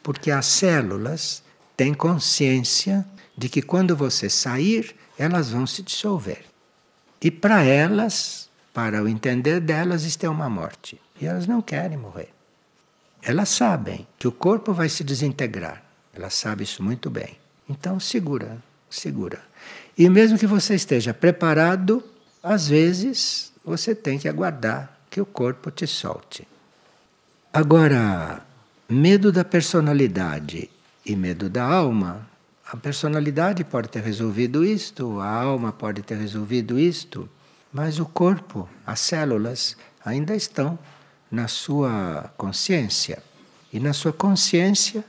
Porque 0.03 0.31
as 0.31 0.47
células 0.47 1.43
têm 1.77 1.95
consciência 1.95 3.07
de 3.37 3.49
que 3.49 3.63
quando 3.63 3.97
você 3.97 4.29
sair, 4.29 4.95
elas 5.19 5.51
vão 5.51 5.67
se 5.67 5.83
dissolver. 5.83 6.45
E 7.21 7.31
para 7.31 7.63
elas, 7.63 8.49
para 8.73 9.03
o 9.03 9.09
entender 9.09 9.61
delas, 9.61 10.05
isto 10.05 10.25
é 10.25 10.29
uma 10.29 10.51
morte. 10.51 11.01
E 11.21 11.27
elas 11.27 11.47
não 11.47 11.63
querem 11.63 11.97
morrer. 11.97 12.31
Elas 13.23 13.49
sabem 13.49 14.07
que 14.19 14.29
o 14.29 14.33
corpo 14.33 14.73
vai 14.73 14.89
se 14.89 15.03
desintegrar. 15.03 15.83
Elas 16.13 16.35
sabem 16.35 16.65
isso 16.65 16.83
muito 16.83 17.11
bem. 17.11 17.39
Então, 17.69 17.99
segura, 17.99 18.63
segura. 18.89 19.43
E 19.99 20.11
mesmo 20.11 20.39
que 20.39 20.47
você 20.47 20.75
esteja 20.75 21.15
preparado, 21.15 22.05
às 22.43 22.69
vezes 22.69 23.53
você 23.65 23.95
tem 23.95 24.19
que 24.19 24.29
aguardar 24.29 24.95
que 25.09 25.21
o 25.21 25.27
corpo 25.27 25.71
te 25.71 25.87
solte. 25.87 26.47
Agora, 27.51 28.43
medo 28.87 29.33
da 29.33 29.43
personalidade 29.43 30.69
e 31.05 31.17
medo 31.17 31.49
da 31.49 31.65
alma. 31.65 32.29
A 32.71 32.77
personalidade 32.77 33.65
pode 33.65 33.89
ter 33.89 34.03
resolvido 34.03 34.65
isto, 34.65 35.21
a 35.21 35.29
alma 35.29 35.73
pode 35.73 36.03
ter 36.03 36.17
resolvido 36.17 36.79
isto, 36.79 37.29
mas 37.73 37.99
o 37.99 38.05
corpo, 38.05 38.69
as 38.87 39.01
células, 39.01 39.77
ainda 40.05 40.35
estão 40.37 40.79
na 41.31 41.49
sua 41.49 42.31
consciência. 42.37 43.23
E 43.73 43.81
na 43.81 43.93
sua 43.93 44.13
consciência, 44.13 45.05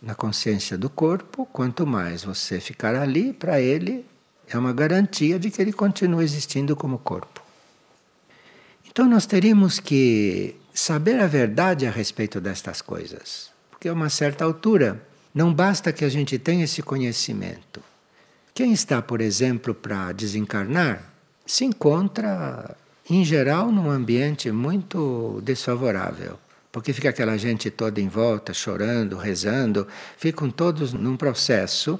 na 0.00 0.14
consciência 0.14 0.76
do 0.76 0.90
corpo, 0.90 1.46
quanto 1.46 1.86
mais 1.86 2.24
você 2.24 2.58
ficar 2.58 2.94
ali, 2.96 3.32
para 3.32 3.60
ele 3.60 4.04
é 4.48 4.58
uma 4.58 4.72
garantia 4.72 5.38
de 5.38 5.50
que 5.50 5.60
ele 5.60 5.72
continua 5.72 6.22
existindo 6.22 6.76
como 6.76 6.98
corpo. 6.98 7.42
Então 8.90 9.08
nós 9.08 9.24
teríamos 9.24 9.80
que 9.80 10.54
saber 10.74 11.20
a 11.20 11.26
verdade 11.26 11.86
a 11.86 11.90
respeito 11.90 12.40
destas 12.40 12.82
coisas. 12.82 13.50
Porque 13.70 13.88
a 13.88 13.92
uma 13.92 14.10
certa 14.10 14.44
altura 14.44 15.02
não 15.34 15.52
basta 15.52 15.92
que 15.92 16.04
a 16.04 16.08
gente 16.08 16.38
tenha 16.38 16.64
esse 16.64 16.82
conhecimento. 16.82 17.82
Quem 18.54 18.72
está, 18.72 19.00
por 19.00 19.22
exemplo, 19.22 19.74
para 19.74 20.12
desencarnar, 20.12 21.10
se 21.46 21.64
encontra, 21.64 22.76
em 23.08 23.24
geral, 23.24 23.72
num 23.72 23.90
ambiente 23.90 24.50
muito 24.52 25.40
desfavorável. 25.42 26.38
Porque 26.70 26.92
fica 26.92 27.08
aquela 27.08 27.36
gente 27.38 27.70
toda 27.70 28.00
em 28.00 28.08
volta, 28.08 28.52
chorando, 28.52 29.16
rezando, 29.16 29.88
ficam 30.18 30.50
todos 30.50 30.92
num 30.92 31.16
processo 31.16 31.98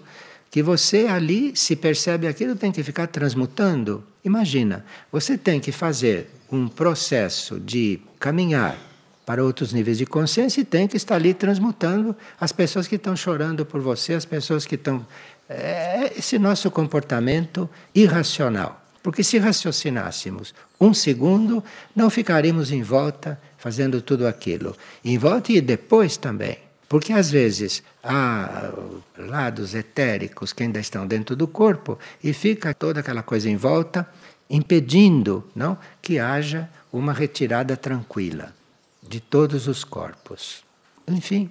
que 0.53 0.63
você 0.63 1.07
ali, 1.07 1.57
se 1.57 1.75
percebe 1.75 2.27
aquilo, 2.27 2.55
tem 2.55 2.71
que 2.71 2.83
ficar 2.83 3.07
transmutando. 3.07 4.05
Imagina, 4.23 4.85
você 5.11 5.39
tem 5.39 5.59
que 5.59 5.73
fazer 5.73 6.29
um 6.53 6.69
processo 6.69 7.59
de 7.59 7.99
caminhar 8.21 8.77
para 9.25 9.43
outros 9.43 9.73
níveis 9.73 9.97
de 9.97 10.05
consciência 10.05 10.61
e 10.61 10.65
tem 10.65 10.87
que 10.87 10.95
estar 10.95 11.15
ali 11.15 11.33
transmutando 11.33 12.15
as 12.39 12.53
pessoas 12.53 12.87
que 12.87 12.97
estão 12.97 13.17
chorando 13.17 13.65
por 13.65 13.81
você, 13.81 14.13
as 14.13 14.27
pessoas 14.27 14.67
que 14.67 14.75
estão. 14.75 15.07
É 15.49 16.13
esse 16.19 16.39
nosso 16.39 16.71
comportamento 16.71 17.69
irracional. 17.95 18.79
Porque 19.03 19.25
se 19.25 19.39
raciocinássemos 19.39 20.55
um 20.79 20.93
segundo, 20.93 21.65
não 21.97 22.11
ficaríamos 22.11 22.71
em 22.71 22.83
volta 22.83 23.41
fazendo 23.57 24.03
tudo 24.03 24.27
aquilo. 24.27 24.77
Em 25.03 25.17
volta 25.17 25.51
e 25.51 25.63
depois 25.63 26.19
também. 26.19 26.59
Porque 26.93 27.15
às 27.15 27.31
vezes 27.31 27.83
há 28.05 28.71
lados 29.17 29.75
etéricos 29.75 30.53
que 30.53 30.63
ainda 30.63 30.79
estão 30.79 31.07
dentro 31.07 31.35
do 31.35 31.49
corpo 31.49 31.99
e 32.23 32.35
fica 32.35 32.75
toda 32.75 33.01
aquela 33.01 33.23
coisa 33.23 33.49
em 33.49 33.57
volta 33.57 34.07
impedindo 34.51 35.43
não 35.57 35.79
que 36.03 36.19
haja 36.19 36.69
uma 36.93 37.15
retirada 37.15 37.79
tranquila 37.79 38.55
de 39.03 39.21
todos 39.21 39.69
os 39.69 39.85
corpos. 39.85 40.63
Enfim, 41.09 41.51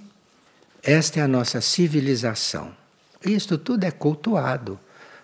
esta 0.84 1.20
é 1.20 1.24
a 1.24 1.28
nossa 1.28 1.60
civilização. 1.60 2.72
Isto 3.26 3.58
tudo 3.58 3.84
é 3.84 3.90
cultuado, 3.90 4.80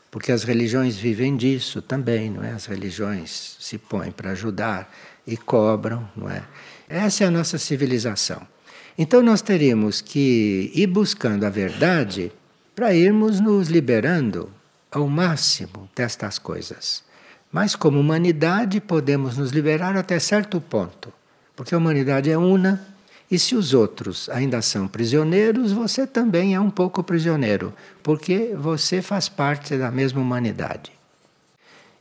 porque 0.09 0.31
as 0.31 0.41
religiões 0.43 0.97
vivem 0.97 1.37
disso 1.37 1.79
também, 1.79 2.31
não 2.31 2.43
é? 2.43 2.53
As 2.53 2.65
religiões 2.65 3.55
se 3.59 3.77
põem 3.77 4.09
para 4.11 4.31
ajudar 4.31 4.91
e 5.27 5.37
cobram, 5.37 6.09
não 6.15 6.27
é? 6.27 6.43
Essa 6.89 7.23
é 7.23 7.27
a 7.27 7.31
nossa 7.31 7.59
civilização. 7.59 8.56
Então 8.97 9.21
nós 9.21 9.41
teríamos 9.41 10.01
que 10.01 10.71
ir 10.73 10.87
buscando 10.87 11.45
a 11.45 11.49
verdade 11.49 12.31
para 12.75 12.93
irmos 12.93 13.39
nos 13.39 13.67
liberando 13.67 14.49
ao 14.91 15.07
máximo 15.07 15.87
destas 15.95 16.39
coisas. 16.39 17.03
Mas 17.51 17.75
como 17.75 17.99
humanidade 17.99 18.81
podemos 18.81 19.37
nos 19.37 19.51
liberar 19.51 19.95
até 19.95 20.19
certo 20.19 20.59
ponto, 20.59 21.13
porque 21.55 21.75
a 21.75 21.77
humanidade 21.77 22.31
é 22.31 22.37
una 22.37 22.85
e 23.29 23.37
se 23.37 23.55
os 23.55 23.73
outros 23.73 24.29
ainda 24.29 24.61
são 24.61 24.87
prisioneiros, 24.87 25.71
você 25.71 26.07
também 26.07 26.55
é 26.55 26.59
um 26.59 26.69
pouco 26.69 27.03
prisioneiro, 27.03 27.73
porque 28.01 28.55
você 28.57 29.01
faz 29.01 29.27
parte 29.27 29.77
da 29.77 29.91
mesma 29.91 30.21
humanidade. 30.21 30.91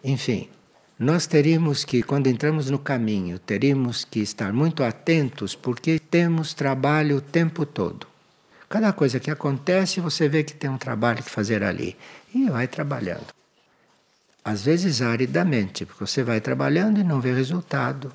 Enfim, 0.05 0.49
nós 0.99 1.27
teríamos 1.27 1.85
que, 1.85 2.03
quando 2.03 2.27
entramos 2.27 2.71
no 2.71 2.79
caminho, 2.79 3.39
teríamos 3.39 4.03
que 4.05 4.21
estar 4.21 4.51
muito 4.53 4.83
atentos, 4.83 5.55
porque 5.55 5.99
temos 5.99 6.55
trabalho 6.55 7.19
o 7.19 7.21
tempo 7.21 7.67
todo. 7.67 8.07
Cada 8.67 8.93
coisa 8.95 9.21
que 9.21 9.31
acontece, 9.31 10.01
você 10.01 10.27
vê 10.27 10.43
que 10.43 10.55
tem 10.55 10.71
um 10.71 10.79
trabalho 10.79 11.23
que 11.23 11.31
fazer 11.31 11.63
ali. 11.63 11.97
E 12.35 12.49
vai 12.49 12.67
trabalhando. 12.67 13.27
Às 14.43 14.65
vezes 14.65 15.03
aridamente, 15.03 15.85
porque 15.85 16.07
você 16.07 16.23
vai 16.23 16.41
trabalhando 16.41 16.99
e 16.99 17.05
não 17.05 17.21
vê 17.21 17.33
resultado. 17.33 18.11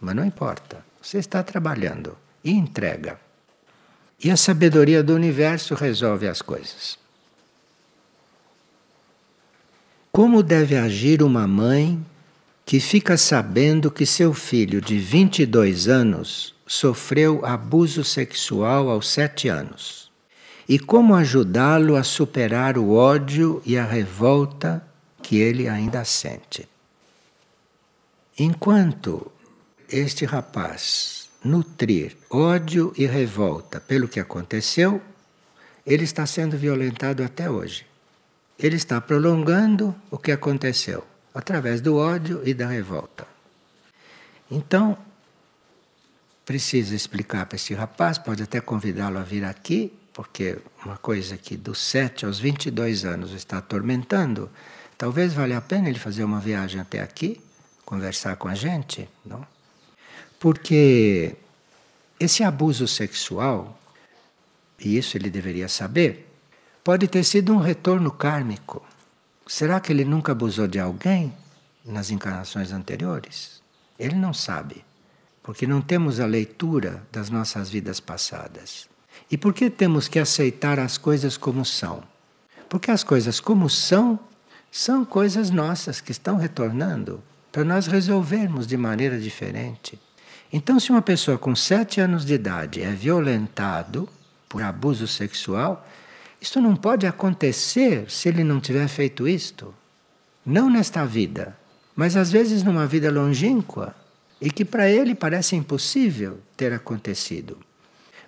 Mas 0.00 0.14
não 0.14 0.24
importa. 0.24 0.84
Você 1.02 1.18
está 1.18 1.42
trabalhando 1.42 2.16
e 2.44 2.52
entrega. 2.52 3.18
E 4.22 4.30
a 4.30 4.36
sabedoria 4.36 5.02
do 5.02 5.14
universo 5.14 5.74
resolve 5.74 6.28
as 6.28 6.40
coisas. 6.40 6.98
Como 10.12 10.42
deve 10.42 10.76
agir 10.76 11.22
uma 11.22 11.46
mãe 11.46 12.04
que 12.70 12.78
fica 12.78 13.16
sabendo 13.16 13.90
que 13.90 14.06
seu 14.06 14.32
filho 14.32 14.80
de 14.80 14.96
22 14.96 15.88
anos 15.88 16.54
sofreu 16.64 17.44
abuso 17.44 18.04
sexual 18.04 18.88
aos 18.88 19.08
7 19.08 19.48
anos. 19.48 20.12
E 20.68 20.78
como 20.78 21.16
ajudá-lo 21.16 21.96
a 21.96 22.04
superar 22.04 22.78
o 22.78 22.92
ódio 22.92 23.60
e 23.66 23.76
a 23.76 23.84
revolta 23.84 24.86
que 25.20 25.40
ele 25.40 25.68
ainda 25.68 26.04
sente. 26.04 26.68
Enquanto 28.38 29.32
este 29.88 30.24
rapaz 30.24 31.28
nutrir 31.42 32.16
ódio 32.30 32.92
e 32.96 33.04
revolta 33.04 33.80
pelo 33.80 34.06
que 34.06 34.20
aconteceu, 34.20 35.02
ele 35.84 36.04
está 36.04 36.24
sendo 36.24 36.56
violentado 36.56 37.24
até 37.24 37.50
hoje. 37.50 37.84
Ele 38.56 38.76
está 38.76 39.00
prolongando 39.00 39.92
o 40.08 40.16
que 40.16 40.30
aconteceu 40.30 41.09
através 41.34 41.80
do 41.80 41.96
ódio 41.96 42.42
e 42.44 42.52
da 42.52 42.66
revolta. 42.66 43.26
Então, 44.50 44.96
precisa 46.44 46.94
explicar 46.94 47.46
para 47.46 47.56
esse 47.56 47.72
rapaz, 47.74 48.18
pode 48.18 48.42
até 48.42 48.60
convidá-lo 48.60 49.18
a 49.18 49.22
vir 49.22 49.44
aqui, 49.44 49.92
porque 50.12 50.58
uma 50.84 50.96
coisa 50.96 51.36
que 51.36 51.56
dos 51.56 51.78
7 51.78 52.24
aos 52.24 52.40
22 52.40 53.04
anos 53.04 53.32
está 53.32 53.58
atormentando, 53.58 54.50
talvez 54.98 55.32
valha 55.32 55.58
a 55.58 55.60
pena 55.60 55.88
ele 55.88 55.98
fazer 55.98 56.24
uma 56.24 56.40
viagem 56.40 56.80
até 56.80 57.00
aqui, 57.00 57.40
conversar 57.84 58.36
com 58.36 58.48
a 58.48 58.54
gente, 58.54 59.08
não? 59.24 59.46
Porque 60.38 61.36
esse 62.18 62.42
abuso 62.42 62.88
sexual, 62.88 63.80
e 64.78 64.96
isso 64.96 65.16
ele 65.16 65.30
deveria 65.30 65.68
saber, 65.68 66.28
pode 66.82 67.06
ter 67.06 67.24
sido 67.24 67.52
um 67.52 67.58
retorno 67.58 68.10
kármico. 68.10 68.82
Será 69.50 69.80
que 69.80 69.90
ele 69.92 70.04
nunca 70.04 70.30
abusou 70.30 70.68
de 70.68 70.78
alguém 70.78 71.34
nas 71.84 72.12
encarnações 72.12 72.70
anteriores? 72.70 73.60
Ele 73.98 74.14
não 74.14 74.32
sabe, 74.32 74.84
porque 75.42 75.66
não 75.66 75.80
temos 75.80 76.20
a 76.20 76.24
leitura 76.24 77.02
das 77.10 77.30
nossas 77.30 77.68
vidas 77.68 77.98
passadas. 77.98 78.88
E 79.28 79.36
por 79.36 79.52
que 79.52 79.68
temos 79.68 80.06
que 80.06 80.20
aceitar 80.20 80.78
as 80.78 80.96
coisas 80.96 81.36
como 81.36 81.64
são? 81.64 82.00
Porque 82.68 82.92
as 82.92 83.02
coisas 83.02 83.40
como 83.40 83.68
são 83.68 84.20
são 84.70 85.04
coisas 85.04 85.50
nossas 85.50 86.00
que 86.00 86.12
estão 86.12 86.36
retornando 86.36 87.20
para 87.50 87.64
nós 87.64 87.88
resolvermos 87.88 88.68
de 88.68 88.76
maneira 88.76 89.18
diferente. 89.18 89.98
Então, 90.52 90.78
se 90.78 90.92
uma 90.92 91.02
pessoa 91.02 91.36
com 91.36 91.56
sete 91.56 92.00
anos 92.00 92.24
de 92.24 92.34
idade 92.34 92.82
é 92.82 92.92
violentado 92.92 94.08
por 94.48 94.62
abuso 94.62 95.08
sexual, 95.08 95.84
isto 96.40 96.60
não 96.60 96.74
pode 96.74 97.06
acontecer 97.06 98.10
se 98.10 98.28
ele 98.28 98.42
não 98.42 98.60
tiver 98.60 98.88
feito 98.88 99.28
isto. 99.28 99.74
Não 100.44 100.70
nesta 100.70 101.04
vida, 101.04 101.56
mas 101.94 102.16
às 102.16 102.32
vezes 102.32 102.62
numa 102.62 102.86
vida 102.86 103.10
longínqua 103.10 103.94
e 104.40 104.50
que 104.50 104.64
para 104.64 104.88
ele 104.88 105.14
parece 105.14 105.54
impossível 105.54 106.40
ter 106.56 106.72
acontecido. 106.72 107.58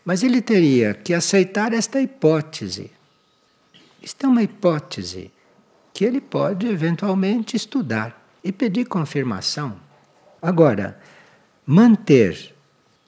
Mas 0.05 0.23
ele 0.23 0.43
teria 0.43 0.93
que 0.93 1.15
aceitar 1.15 1.73
esta 1.73 2.01
hipótese. 2.01 2.91
Isto 4.03 4.27
é 4.27 4.29
uma 4.29 4.43
hipótese 4.43 5.31
que 5.95 6.05
ele 6.05 6.21
pode 6.21 6.67
eventualmente 6.67 7.57
estudar 7.57 8.21
e 8.45 8.53
pedir 8.53 8.85
confirmação. 8.87 9.77
Agora, 10.41 11.01
manter 11.65 12.55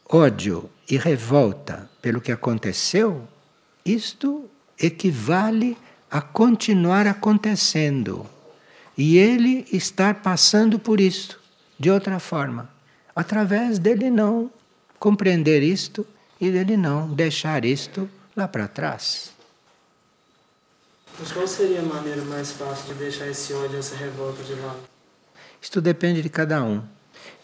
ódio 0.08 0.70
e 0.88 0.96
revolta 0.96 1.90
pelo 2.00 2.20
que 2.20 2.30
aconteceu, 2.30 3.26
isto 3.84 4.48
equivale 4.78 5.76
a 6.10 6.20
continuar 6.20 7.06
acontecendo. 7.06 8.26
E 8.96 9.18
ele 9.18 9.66
estar 9.72 10.22
passando 10.22 10.78
por 10.78 11.00
isto 11.00 11.40
de 11.78 11.90
outra 11.90 12.20
forma, 12.20 12.70
através 13.14 13.78
dele 13.78 14.10
não 14.10 14.50
compreender 14.98 15.62
isto 15.62 16.06
e 16.40 16.50
dele 16.50 16.76
não 16.76 17.08
deixar 17.12 17.64
isto 17.64 18.08
lá 18.36 18.46
para 18.46 18.68
trás. 18.68 19.32
Mas 21.18 21.32
qual 21.32 21.46
seria 21.46 21.80
a 21.80 21.82
maneira 21.82 22.22
mais 22.22 22.52
fácil 22.52 22.92
de 22.92 22.94
deixar 22.94 23.28
esse 23.28 23.52
ódio, 23.52 23.78
essa 23.78 23.96
revolta 23.96 24.42
de 24.42 24.54
lado? 24.54 24.80
Isto 25.60 25.80
depende 25.80 26.22
de 26.22 26.28
cada 26.28 26.62
um. 26.62 26.82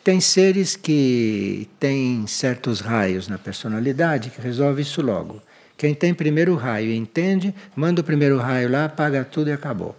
Tem 0.02 0.20
seres 0.20 0.76
que 0.76 1.68
têm 1.78 2.26
certos 2.26 2.80
raios 2.80 3.28
na 3.28 3.38
personalidade 3.38 4.30
que 4.30 4.40
resolve 4.40 4.82
isso 4.82 5.02
logo. 5.02 5.40
Quem 5.80 5.94
tem 5.94 6.12
primeiro 6.12 6.54
raio 6.56 6.90
e 6.90 6.94
entende, 6.94 7.54
manda 7.74 8.02
o 8.02 8.04
primeiro 8.04 8.36
raio 8.36 8.70
lá, 8.70 8.84
apaga 8.84 9.24
tudo 9.24 9.48
e 9.48 9.52
acabou. 9.54 9.96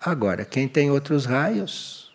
Agora, 0.00 0.42
quem 0.42 0.66
tem 0.66 0.90
outros 0.90 1.26
raios, 1.26 2.10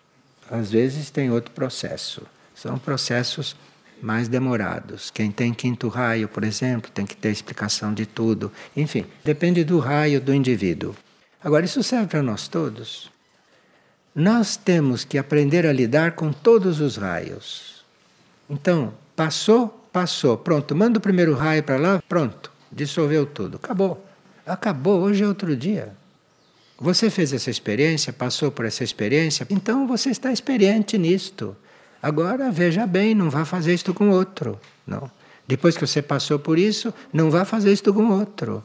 às 0.49 0.71
vezes 0.71 1.11
tem 1.11 1.29
outro 1.29 1.51
processo. 1.51 2.23
São 2.55 2.79
processos 2.79 3.55
mais 4.01 4.27
demorados. 4.27 5.11
Quem 5.11 5.29
tem 5.29 5.53
quinto 5.53 5.89
raio, 5.89 6.27
por 6.27 6.43
exemplo, 6.43 6.89
tem 6.89 7.05
que 7.05 7.15
ter 7.15 7.29
explicação 7.29 7.93
de 7.93 8.07
tudo. 8.07 8.51
Enfim, 8.75 9.05
depende 9.23 9.63
do 9.63 9.77
raio 9.77 10.19
do 10.19 10.33
indivíduo. 10.33 10.95
Agora, 11.43 11.65
isso 11.65 11.83
serve 11.83 12.07
para 12.07 12.23
nós 12.23 12.47
todos. 12.47 13.11
Nós 14.15 14.57
temos 14.57 15.03
que 15.03 15.19
aprender 15.19 15.67
a 15.67 15.71
lidar 15.71 16.13
com 16.13 16.33
todos 16.33 16.81
os 16.81 16.97
raios. 16.97 17.85
Então, 18.49 18.91
Passou, 19.15 19.67
passou. 19.91 20.37
Pronto, 20.37 20.75
manda 20.75 20.97
o 20.97 21.01
primeiro 21.01 21.35
raio 21.35 21.63
para 21.63 21.77
lá, 21.77 22.03
pronto. 22.09 22.51
Dissolveu 22.73 23.25
tudo. 23.25 23.57
Acabou. 23.57 24.05
Acabou, 24.45 25.01
hoje 25.01 25.23
é 25.23 25.27
outro 25.27 25.55
dia. 25.55 25.93
Você 26.79 27.09
fez 27.09 27.31
essa 27.31 27.49
experiência, 27.49 28.11
passou 28.11 28.51
por 28.51 28.65
essa 28.65 28.83
experiência, 28.83 29.45
então 29.49 29.87
você 29.87 30.09
está 30.09 30.33
experiente 30.33 30.97
nisto. 30.97 31.55
Agora 32.01 32.51
veja 32.51 32.85
bem, 32.85 33.15
não 33.15 33.29
vá 33.29 33.45
fazer 33.45 33.73
isto 33.73 33.93
com 33.93 34.09
outro. 34.09 34.59
Não. 34.85 35.09
Depois 35.47 35.77
que 35.77 35.85
você 35.85 36.01
passou 36.01 36.39
por 36.39 36.57
isso, 36.57 36.93
não 37.13 37.29
vá 37.29 37.45
fazer 37.45 37.71
isto 37.71 37.93
com 37.93 38.09
outro. 38.09 38.63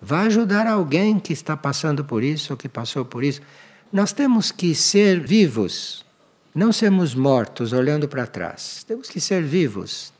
Vá 0.00 0.22
ajudar 0.22 0.66
alguém 0.66 1.18
que 1.18 1.32
está 1.32 1.56
passando 1.56 2.04
por 2.04 2.22
isso 2.22 2.52
ou 2.52 2.56
que 2.56 2.68
passou 2.68 3.04
por 3.04 3.24
isso. 3.24 3.40
Nós 3.92 4.12
temos 4.12 4.52
que 4.52 4.74
ser 4.74 5.18
vivos, 5.20 6.04
não 6.54 6.72
sermos 6.72 7.14
mortos 7.14 7.72
olhando 7.72 8.06
para 8.06 8.26
trás. 8.26 8.84
Temos 8.86 9.08
que 9.08 9.20
ser 9.20 9.42
vivos. 9.42 10.12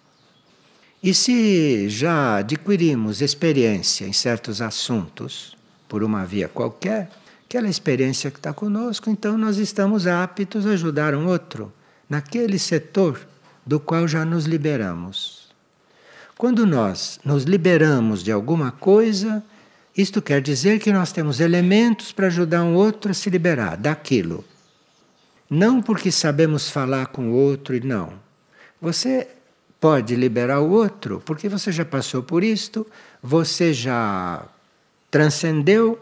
E 1.03 1.15
se 1.15 1.89
já 1.89 2.39
adquirimos 2.39 3.23
experiência 3.23 4.05
em 4.05 4.13
certos 4.13 4.61
assuntos, 4.61 5.57
por 5.89 6.03
uma 6.03 6.25
via 6.25 6.49
qualquer, 6.49 7.09
aquela 7.45 7.69
experiência 7.69 8.31
que 8.31 8.39
está 8.39 8.53
conosco, 8.53 9.09
então 9.09 9.39
nós 9.39 9.59
estamos 9.59 10.07
aptos 10.07 10.67
a 10.67 10.71
ajudar 10.71 11.15
um 11.15 11.27
outro 11.27 11.73
naquele 12.09 12.59
setor 12.59 13.21
do 13.65 13.79
qual 13.79 14.09
já 14.09 14.25
nos 14.25 14.45
liberamos. 14.45 15.49
Quando 16.37 16.67
nós 16.67 17.21
nos 17.25 17.45
liberamos 17.45 18.23
de 18.23 18.33
alguma 18.33 18.73
coisa, 18.73 19.43
isto 19.97 20.21
quer 20.21 20.41
dizer 20.41 20.79
que 20.79 20.93
nós 20.93 21.13
temos 21.13 21.41
elementos 21.41 22.13
para 22.13 22.29
ajudar 22.29 22.63
um 22.63 22.75
outro 22.75 23.11
a 23.11 23.15
se 23.15 23.31
liberar 23.31 23.77
daquilo. 23.77 24.45
Não 25.51 25.81
porque 25.81 26.11
sabemos 26.11 26.69
falar 26.69 27.07
com 27.07 27.31
o 27.31 27.35
outro 27.35 27.75
e 27.75 27.81
não. 27.81 28.13
Você 28.81 29.29
pode 29.81 30.15
liberar 30.17 30.61
o 30.61 30.71
outro 30.71 31.23
porque 31.25 31.49
você 31.49 31.71
já 31.71 31.85
passou 31.85 32.23
por 32.23 32.43
isto, 32.43 32.87
você 33.23 33.73
já 33.73 34.47
transcendeu, 35.11 36.01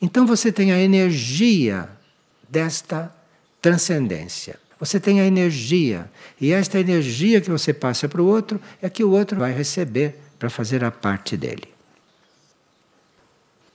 então 0.00 0.26
você 0.26 0.50
tem 0.50 0.72
a 0.72 0.78
energia 0.78 1.88
desta 2.48 3.14
transcendência. 3.60 4.58
Você 4.80 5.00
tem 5.00 5.20
a 5.20 5.26
energia, 5.26 6.08
e 6.40 6.52
esta 6.52 6.78
energia 6.78 7.40
que 7.40 7.50
você 7.50 7.74
passa 7.74 8.08
para 8.08 8.22
o 8.22 8.26
outro 8.26 8.60
é 8.80 8.88
que 8.88 9.02
o 9.02 9.10
outro 9.10 9.36
vai 9.36 9.52
receber 9.52 10.20
para 10.38 10.48
fazer 10.48 10.84
a 10.84 10.90
parte 10.90 11.36
dele. 11.36 11.68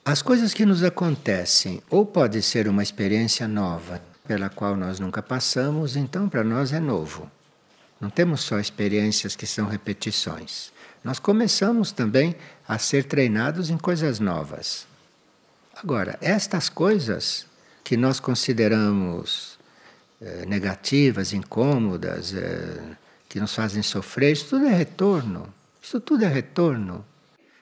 As 0.06 0.22
coisas 0.22 0.54
que 0.54 0.66
nos 0.66 0.82
acontecem, 0.82 1.82
ou 1.90 2.06
pode 2.06 2.42
ser 2.42 2.70
uma 2.70 2.84
experiência 2.84 3.48
nova, 3.50 4.02
pela 4.26 4.50
qual 4.50 4.78
nós 4.78 5.00
nunca 5.00 5.22
passamos, 5.22 5.98
então 5.98 6.30
para 6.30 6.44
nós 6.44 6.72
é 6.72 6.80
novo. 6.80 7.30
Não 8.04 8.10
temos 8.10 8.42
só 8.42 8.60
experiências 8.60 9.34
que 9.34 9.48
são 9.48 9.66
repetições. 9.66 10.74
Nós 11.06 11.20
começamos 11.20 11.94
também 11.94 12.36
a 12.68 12.78
ser 12.78 13.06
treinados 13.06 13.70
em 13.70 13.78
coisas 13.78 14.20
novas. 14.20 14.86
Agora, 15.74 16.20
estas 16.20 16.68
coisas 16.68 17.46
que 17.82 17.96
nós 17.96 18.20
consideramos 18.20 19.58
eh, 20.22 20.46
negativas, 20.46 21.32
incômodas, 21.32 22.34
eh, 22.34 22.82
que 23.30 23.40
nos 23.40 23.56
fazem 23.56 23.82
sofrer, 23.82 24.34
isso 24.34 24.48
tudo 24.50 24.66
é 24.66 24.76
retorno. 24.76 25.48
Isso 25.82 26.02
tudo 26.02 26.26
é 26.26 26.28
retorno. 26.28 27.06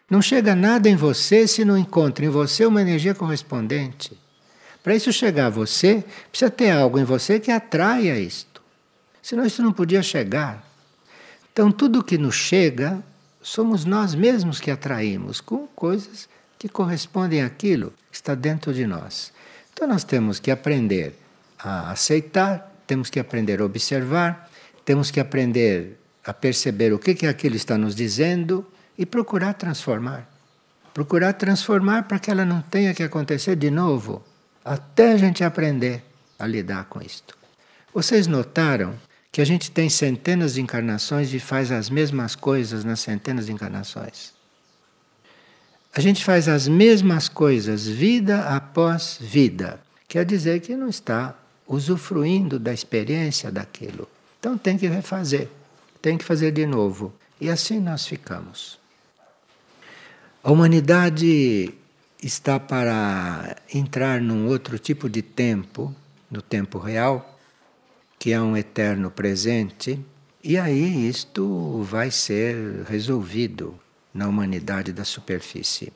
Não 0.10 0.24
chega 0.24 0.56
nada 0.56 0.90
em 0.90 0.96
você 0.96 1.48
se 1.48 1.64
não 1.64 1.78
encontra 1.78 2.26
em 2.26 2.30
você 2.30 2.66
uma 2.66 2.82
energia 2.82 3.14
correspondente. 3.14 4.20
Para 4.82 4.96
isso 4.96 5.14
chegar 5.14 5.46
a 5.46 5.52
você, 5.52 6.04
precisa 6.32 6.50
ter 6.50 6.72
algo 6.72 6.98
em 6.98 7.04
você 7.04 7.40
que 7.40 7.52
atraia 7.52 8.20
isto. 8.20 8.51
Senão 9.22 9.46
isso 9.46 9.62
não 9.62 9.72
podia 9.72 10.02
chegar. 10.02 10.66
Então 11.54 11.72
tudo 11.72 12.04
que 12.04 12.18
nos 12.18 12.36
chega, 12.36 13.04
somos 13.42 13.86
nós 13.86 14.16
mesmos 14.16 14.60
que 14.60 14.72
atraímos 14.72 15.42
com 15.42 15.68
coisas 15.68 16.30
que 16.58 16.70
correspondem 16.70 17.42
àquilo 17.42 17.94
que 18.10 18.16
está 18.16 18.36
dentro 18.36 18.74
de 18.74 18.86
nós. 18.86 19.34
Então 19.74 19.88
nós 19.88 20.04
temos 20.04 20.40
que 20.40 20.52
aprender 20.52 21.16
a 21.58 21.92
aceitar, 21.92 22.72
temos 22.88 23.10
que 23.10 23.20
aprender 23.20 23.62
a 23.62 23.66
observar, 23.66 24.50
temos 24.86 25.12
que 25.12 25.20
aprender 25.20 26.00
a 26.24 26.34
perceber 26.34 26.94
o 26.94 27.00
que, 27.00 27.16
que 27.16 27.26
aquilo 27.26 27.56
está 27.56 27.78
nos 27.78 27.96
dizendo 27.96 28.66
e 28.98 29.06
procurar 29.06 29.54
transformar. 29.54 30.30
Procurar 30.94 31.34
transformar 31.34 32.04
para 32.04 32.20
que 32.20 32.30
ela 32.30 32.46
não 32.46 32.62
tenha 32.62 32.94
que 32.94 33.04
acontecer 33.04 33.56
de 33.56 33.72
novo, 33.72 34.24
até 34.64 35.14
a 35.14 35.18
gente 35.18 35.44
aprender 35.44 36.04
a 36.38 36.46
lidar 36.46 36.86
com 36.86 37.02
isto. 37.02 37.38
Vocês 37.94 38.28
notaram 38.28 38.96
que 39.32 39.42
a 39.42 39.46
gente 39.46 39.72
tem 39.72 39.90
centenas 39.90 40.56
de 40.56 40.62
encarnações 40.62 41.34
e 41.34 41.40
faz 41.40 41.72
as 41.72 41.90
mesmas 41.90 42.36
coisas 42.36 42.84
nas 42.84 43.00
centenas 43.00 43.46
de 43.46 43.54
encarnações? 43.54 44.34
A 45.94 46.02
gente 46.02 46.24
faz 46.24 46.48
as 46.48 46.68
mesmas 46.68 47.30
coisas 47.30 47.88
vida 47.88 48.42
após 48.48 49.18
vida. 49.20 49.80
Quer 50.08 50.26
dizer 50.26 50.60
que 50.62 50.76
não 50.76 50.90
está 50.90 51.36
usufruindo 51.68 52.60
da 52.60 52.74
experiência 52.74 53.52
daquilo. 53.52 54.08
Então 54.40 54.58
tem 54.58 54.78
que 54.78 54.88
refazer, 54.88 55.48
tem 56.02 56.18
que 56.18 56.26
fazer 56.26 56.52
de 56.52 56.66
novo. 56.66 57.14
E 57.40 57.50
assim 57.50 57.80
nós 57.80 58.06
ficamos. 58.06 58.80
A 60.44 60.52
humanidade 60.52 61.74
está 62.22 62.60
para 62.60 63.56
entrar 63.74 64.20
num 64.20 64.48
outro 64.48 64.78
tipo 64.80 65.10
de 65.10 65.22
tempo, 65.22 65.94
no 66.30 66.42
tempo 66.42 66.78
real, 66.78 67.40
que 68.22 68.32
é 68.32 68.40
um 68.40 68.56
eterno 68.56 69.10
presente, 69.10 70.00
e 70.44 70.56
aí 70.56 71.10
isto 71.10 71.82
vai 71.82 72.12
ser 72.12 72.84
resolvido 72.88 73.80
na 74.14 74.28
humanidade 74.28 74.94
da 74.94 75.04
superfície. 75.04 75.92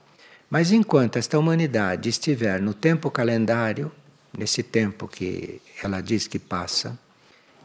Mas 0.50 0.72
enquanto 0.72 1.18
esta 1.18 1.38
humanidade 1.38 2.10
estiver 2.10 2.60
no 2.60 2.74
tempo 2.74 3.12
calendário, 3.12 3.92
nesse 4.36 4.64
tempo 4.64 5.08
que 5.08 5.62
ela 5.84 6.02
diz 6.02 6.26
que 6.26 6.40
passa, 6.40 6.98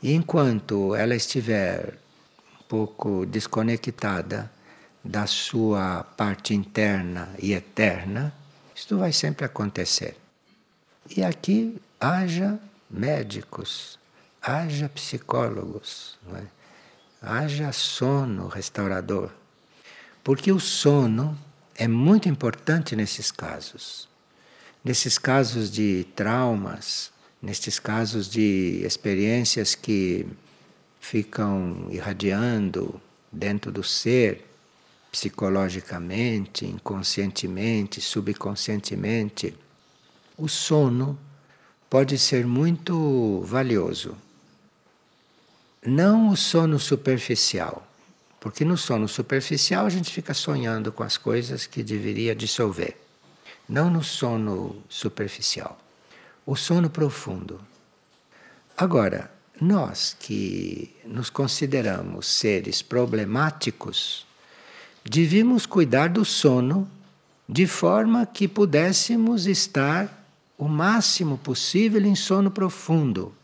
e 0.02 0.12
enquanto 0.12 0.94
ela 0.94 1.16
estiver 1.16 1.94
um 2.60 2.64
pouco 2.64 3.24
desconectada 3.24 4.52
da 5.02 5.26
sua 5.26 6.04
parte 6.18 6.52
interna 6.52 7.30
e 7.38 7.54
eterna, 7.54 8.30
isto 8.76 8.98
vai 8.98 9.10
sempre 9.10 9.46
acontecer. 9.46 10.18
E 11.16 11.24
aqui 11.24 11.80
haja 11.98 12.60
médicos, 12.90 13.98
haja 14.42 14.88
psicólogos, 14.88 16.18
é? 16.34 16.44
haja 17.20 17.72
sono 17.72 18.48
restaurador. 18.48 19.30
Porque 20.22 20.52
o 20.52 20.60
sono 20.60 21.38
é 21.74 21.88
muito 21.88 22.28
importante 22.28 22.94
nesses 22.94 23.30
casos. 23.30 24.08
Nesses 24.84 25.18
casos 25.18 25.70
de 25.70 26.06
traumas, 26.14 27.12
nesses 27.42 27.78
casos 27.78 28.28
de 28.28 28.82
experiências 28.84 29.74
que 29.74 30.26
ficam 31.00 31.86
irradiando 31.90 33.00
dentro 33.32 33.70
do 33.70 33.82
ser, 33.82 34.46
psicologicamente, 35.10 36.64
inconscientemente, 36.66 38.00
subconscientemente, 38.00 39.56
o 40.36 40.48
sono 40.48 41.18
pode 41.88 42.16
ser 42.18 42.46
muito 42.46 43.42
valioso. 43.44 44.16
Não 45.86 46.28
o 46.28 46.36
sono 46.36 46.78
superficial, 46.78 47.88
porque 48.38 48.66
no 48.66 48.76
sono 48.76 49.08
superficial 49.08 49.86
a 49.86 49.88
gente 49.88 50.12
fica 50.12 50.34
sonhando 50.34 50.92
com 50.92 51.02
as 51.02 51.16
coisas 51.16 51.64
que 51.64 51.82
deveria 51.82 52.34
dissolver. 52.34 52.98
Não 53.66 53.88
no 53.88 54.04
sono 54.04 54.76
superficial. 54.90 55.80
O 56.44 56.54
sono 56.54 56.90
profundo. 56.90 57.58
Agora, 58.76 59.32
nós 59.58 60.14
que 60.20 60.94
nos 61.02 61.30
consideramos 61.30 62.26
seres 62.26 62.82
problemáticos, 62.82 64.26
devíamos 65.02 65.64
cuidar 65.64 66.10
do 66.10 66.26
sono 66.26 66.86
de 67.48 67.66
forma 67.66 68.26
que 68.26 68.46
pudéssemos 68.46 69.46
estar 69.46 70.26
o 70.58 70.68
máximo 70.68 71.38
possível 71.38 72.04
em 72.04 72.14
sono 72.14 72.50
profundo 72.50 73.34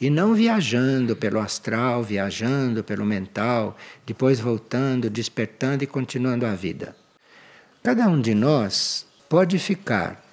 e 0.00 0.10
não 0.10 0.34
viajando 0.34 1.14
pelo 1.14 1.38
astral, 1.38 2.02
viajando 2.02 2.82
pelo 2.82 3.04
mental, 3.04 3.76
depois 4.04 4.40
voltando, 4.40 5.08
despertando 5.08 5.84
e 5.84 5.86
continuando 5.86 6.46
a 6.46 6.54
vida. 6.54 6.96
Cada 7.82 8.08
um 8.08 8.20
de 8.20 8.34
nós 8.34 9.06
pode 9.28 9.58
ficar 9.58 10.24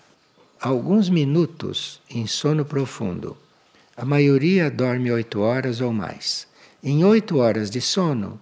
alguns 0.59 1.09
minutos 1.09 2.01
em 2.09 2.25
sono 2.27 2.63
profundo. 2.63 3.37
A 3.95 4.05
maioria 4.05 4.69
dorme 4.69 5.11
oito 5.11 5.41
horas 5.41 5.81
ou 5.81 5.91
mais. 5.91 6.47
Em 6.83 7.03
oito 7.03 7.37
horas 7.37 7.69
de 7.69 7.81
sono, 7.81 8.39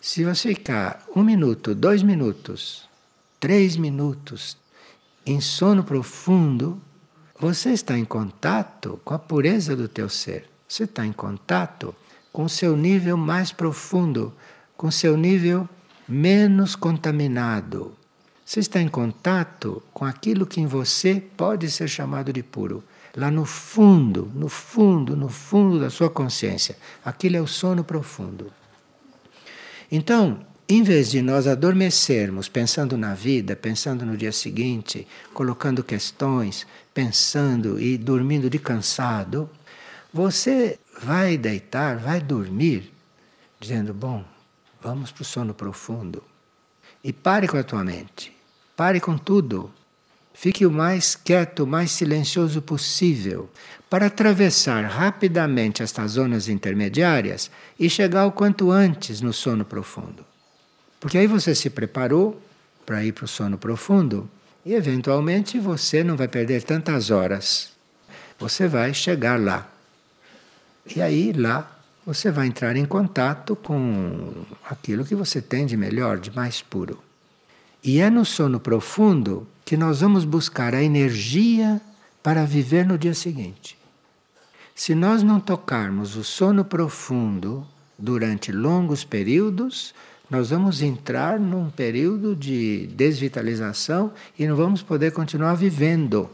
se 0.00 0.24
você 0.24 0.48
ficar 0.54 1.04
um 1.14 1.22
minuto, 1.22 1.74
dois 1.74 2.02
minutos, 2.02 2.88
três 3.38 3.76
minutos 3.76 4.56
em 5.26 5.40
sono 5.40 5.84
profundo, 5.84 6.80
você 7.40 7.70
está 7.70 7.96
em 7.96 8.04
contato 8.04 9.00
com 9.02 9.14
a 9.14 9.18
pureza 9.18 9.74
do 9.74 9.88
teu 9.88 10.10
ser. 10.10 10.44
Você 10.68 10.84
está 10.84 11.06
em 11.06 11.12
contato 11.12 11.94
com 12.30 12.44
o 12.44 12.48
seu 12.50 12.76
nível 12.76 13.16
mais 13.16 13.50
profundo, 13.50 14.30
com 14.76 14.90
seu 14.90 15.16
nível 15.16 15.66
menos 16.06 16.76
contaminado. 16.76 17.94
Você 18.44 18.60
está 18.60 18.78
em 18.78 18.88
contato 18.88 19.82
com 19.94 20.04
aquilo 20.04 20.46
que 20.46 20.60
em 20.60 20.66
você 20.66 21.22
pode 21.34 21.70
ser 21.70 21.88
chamado 21.88 22.30
de 22.30 22.42
puro. 22.42 22.84
Lá 23.16 23.30
no 23.30 23.46
fundo, 23.46 24.30
no 24.34 24.50
fundo, 24.50 25.16
no 25.16 25.30
fundo 25.30 25.80
da 25.80 25.88
sua 25.88 26.10
consciência. 26.10 26.76
Aquilo 27.02 27.36
é 27.36 27.40
o 27.40 27.46
sono 27.46 27.82
profundo. 27.82 28.52
Então, 29.90 30.40
em 30.68 30.84
vez 30.84 31.10
de 31.10 31.20
nós 31.20 31.48
adormecermos 31.48 32.48
pensando 32.48 32.96
na 32.96 33.12
vida, 33.12 33.56
pensando 33.56 34.06
no 34.06 34.16
dia 34.16 34.30
seguinte, 34.30 35.04
colocando 35.34 35.82
questões, 35.82 36.64
pensando 37.00 37.80
e 37.80 37.96
dormindo 37.96 38.50
de 38.50 38.58
cansado, 38.58 39.48
você 40.12 40.78
vai 41.02 41.38
deitar, 41.38 41.96
vai 41.96 42.20
dormir, 42.20 42.92
dizendo: 43.58 43.94
Bom, 43.94 44.22
vamos 44.82 45.10
para 45.10 45.22
o 45.22 45.24
sono 45.24 45.54
profundo. 45.54 46.22
E 47.02 47.10
pare 47.10 47.48
com 47.48 47.56
a 47.56 47.62
tua 47.62 47.82
mente, 47.82 48.36
pare 48.76 49.00
com 49.00 49.16
tudo. 49.16 49.72
Fique 50.34 50.66
o 50.66 50.70
mais 50.70 51.14
quieto, 51.14 51.64
o 51.64 51.66
mais 51.66 51.90
silencioso 51.90 52.60
possível, 52.60 53.50
para 53.88 54.06
atravessar 54.06 54.84
rapidamente 54.84 55.82
estas 55.82 56.12
zonas 56.12 56.48
intermediárias 56.48 57.50
e 57.78 57.88
chegar 57.88 58.26
o 58.26 58.32
quanto 58.32 58.70
antes 58.70 59.22
no 59.22 59.32
sono 59.32 59.64
profundo. 59.64 60.24
Porque 60.98 61.16
aí 61.16 61.26
você 61.26 61.54
se 61.54 61.70
preparou 61.70 62.40
para 62.84 63.02
ir 63.02 63.12
para 63.12 63.24
o 63.24 63.28
sono 63.28 63.56
profundo 63.56 64.28
e, 64.64 64.74
eventualmente, 64.74 65.58
você 65.58 66.04
não 66.04 66.16
vai 66.16 66.28
perder 66.28 66.62
tantas 66.62 67.10
horas. 67.10 67.70
Você 68.38 68.68
vai 68.68 68.92
chegar 68.92 69.40
lá. 69.40 69.70
E 70.94 71.00
aí, 71.00 71.32
lá, 71.32 71.78
você 72.04 72.30
vai 72.30 72.46
entrar 72.46 72.76
em 72.76 72.84
contato 72.84 73.54
com 73.54 74.44
aquilo 74.68 75.04
que 75.04 75.14
você 75.14 75.40
tem 75.40 75.66
de 75.66 75.76
melhor, 75.76 76.18
de 76.18 76.34
mais 76.34 76.62
puro. 76.62 76.98
E 77.82 78.00
é 78.00 78.10
no 78.10 78.24
sono 78.24 78.58
profundo 78.60 79.46
que 79.64 79.76
nós 79.76 80.00
vamos 80.00 80.24
buscar 80.24 80.74
a 80.74 80.82
energia 80.82 81.80
para 82.22 82.44
viver 82.44 82.86
no 82.86 82.98
dia 82.98 83.14
seguinte. 83.14 83.78
Se 84.74 84.94
nós 84.94 85.22
não 85.22 85.38
tocarmos 85.38 86.16
o 86.16 86.24
sono 86.24 86.64
profundo 86.64 87.66
durante 87.98 88.50
longos 88.50 89.04
períodos, 89.04 89.94
nós 90.30 90.50
vamos 90.50 90.80
entrar 90.80 91.40
num 91.40 91.68
período 91.68 92.36
de 92.36 92.86
desvitalização 92.94 94.12
e 94.38 94.46
não 94.46 94.54
vamos 94.54 94.80
poder 94.80 95.10
continuar 95.10 95.54
vivendo 95.54 96.30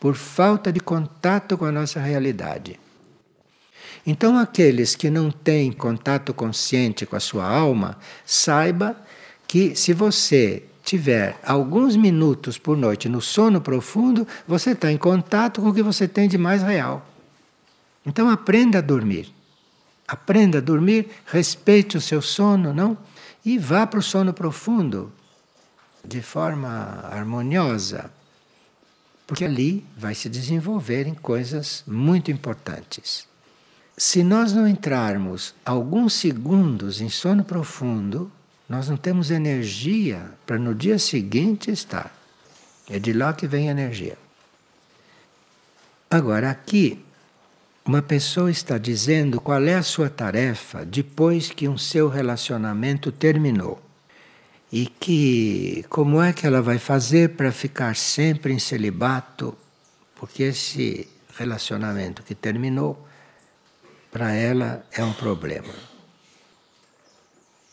por 0.00 0.14
falta 0.14 0.72
de 0.72 0.80
contato 0.80 1.58
com 1.58 1.66
a 1.66 1.72
nossa 1.72 2.00
realidade. 2.00 2.80
Então, 4.06 4.38
aqueles 4.38 4.94
que 4.94 5.10
não 5.10 5.30
têm 5.30 5.72
contato 5.72 6.32
consciente 6.32 7.04
com 7.04 7.16
a 7.16 7.20
sua 7.20 7.46
alma, 7.46 7.98
saiba 8.24 8.96
que 9.46 9.74
se 9.76 9.92
você 9.92 10.62
tiver 10.82 11.38
alguns 11.42 11.96
minutos 11.96 12.58
por 12.58 12.76
noite 12.76 13.08
no 13.08 13.20
sono 13.20 13.60
profundo, 13.60 14.26
você 14.46 14.70
está 14.70 14.90
em 14.92 14.98
contato 14.98 15.60
com 15.60 15.68
o 15.68 15.74
que 15.74 15.82
você 15.82 16.06
tem 16.06 16.28
de 16.28 16.36
mais 16.36 16.62
real. 16.62 17.06
Então, 18.04 18.28
aprenda 18.28 18.78
a 18.78 18.82
dormir. 18.82 19.32
Aprenda 20.06 20.58
a 20.58 20.60
dormir, 20.60 21.08
respeite 21.24 21.96
o 21.96 22.00
seu 22.00 22.20
sono, 22.20 22.74
não? 22.74 22.98
E 23.44 23.58
vá 23.58 23.86
para 23.86 23.98
o 23.98 24.02
sono 24.02 24.32
profundo 24.32 25.12
de 26.04 26.20
forma 26.22 26.68
harmoniosa, 27.10 28.10
porque 29.26 29.44
ali 29.44 29.84
vai 29.96 30.14
se 30.14 30.28
desenvolver 30.28 31.06
em 31.06 31.14
coisas 31.14 31.82
muito 31.86 32.30
importantes. 32.30 33.26
Se 33.96 34.22
nós 34.22 34.52
não 34.52 34.66
entrarmos 34.66 35.54
alguns 35.64 36.14
segundos 36.14 37.00
em 37.00 37.08
sono 37.08 37.44
profundo, 37.44 38.30
nós 38.68 38.88
não 38.88 38.96
temos 38.96 39.30
energia 39.30 40.30
para 40.46 40.58
no 40.58 40.74
dia 40.74 40.98
seguinte 40.98 41.70
estar. 41.70 42.12
É 42.88 42.98
de 42.98 43.12
lá 43.12 43.32
que 43.32 43.46
vem 43.46 43.68
a 43.68 43.72
energia. 43.72 44.18
Agora, 46.10 46.50
aqui 46.50 47.04
uma 47.86 48.00
pessoa 48.00 48.50
está 48.50 48.78
dizendo 48.78 49.40
qual 49.40 49.62
é 49.64 49.74
a 49.74 49.82
sua 49.82 50.08
tarefa 50.08 50.86
depois 50.86 51.50
que 51.50 51.68
um 51.68 51.76
seu 51.76 52.08
relacionamento 52.08 53.12
terminou. 53.12 53.80
E 54.72 54.86
que 54.86 55.84
como 55.90 56.20
é 56.20 56.32
que 56.32 56.46
ela 56.46 56.62
vai 56.62 56.78
fazer 56.78 57.36
para 57.36 57.52
ficar 57.52 57.94
sempre 57.94 58.52
em 58.52 58.58
celibato, 58.58 59.56
porque 60.16 60.44
esse 60.44 61.06
relacionamento 61.36 62.22
que 62.22 62.34
terminou 62.34 63.06
para 64.10 64.32
ela 64.32 64.84
é 64.92 65.04
um 65.04 65.12
problema. 65.12 65.74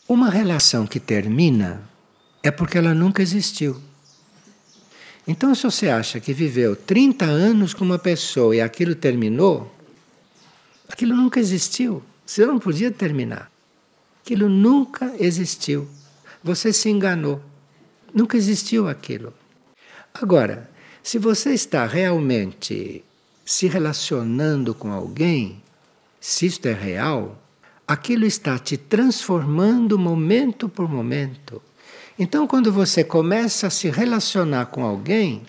Uma 0.08 0.30
relação 0.30 0.86
que 0.86 1.00
termina 1.00 1.89
é 2.43 2.52
porque 2.52 2.78
ela 2.78 2.93
nunca 2.93 3.21
existiu. 3.21 3.82
Então, 5.26 5.56
se 5.56 5.63
você 5.63 5.88
acha 5.88 6.19
que 6.19 6.34
viveu 6.34 6.76
30 6.76 7.26
anos 7.26 7.74
com 7.74 7.86
uma 7.86 8.00
pessoa 8.00 8.56
e 8.56 8.60
aquilo 8.60 8.93
terminou, 8.93 9.71
Aquilo 10.91 11.15
nunca 11.15 11.39
existiu. 11.39 12.04
Você 12.25 12.45
não 12.45 12.60
podia 12.60 12.91
terminar. 12.91 13.49
Aquilo 14.21 14.49
nunca 14.49 15.13
existiu. 15.17 15.88
Você 16.43 16.73
se 16.73 16.89
enganou. 16.89 17.41
Nunca 18.13 18.36
existiu 18.36 18.89
aquilo. 18.89 19.34
Agora, 20.13 20.69
se 21.01 21.17
você 21.17 21.54
está 21.54 21.86
realmente 21.86 23.04
se 23.45 23.67
relacionando 23.67 24.75
com 24.75 24.91
alguém, 24.91 25.63
se 26.19 26.45
isto 26.45 26.67
é 26.67 26.73
real, 26.73 27.41
aquilo 27.88 28.25
está 28.25 28.60
te 28.60 28.75
transformando 28.75 29.97
momento 29.97 30.67
por 30.67 30.89
momento. 30.89 31.62
Então, 32.19 32.45
quando 32.45 32.71
você 32.71 33.01
começa 33.04 33.67
a 33.67 33.71
se 33.71 33.89
relacionar 33.89 34.65
com 34.65 34.84
alguém, 34.84 35.43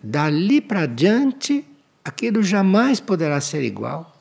dali 0.00 0.60
para 0.60 0.86
diante, 0.86 1.64
aquilo 2.04 2.42
jamais 2.44 3.00
poderá 3.00 3.40
ser 3.40 3.62
igual. 3.64 4.17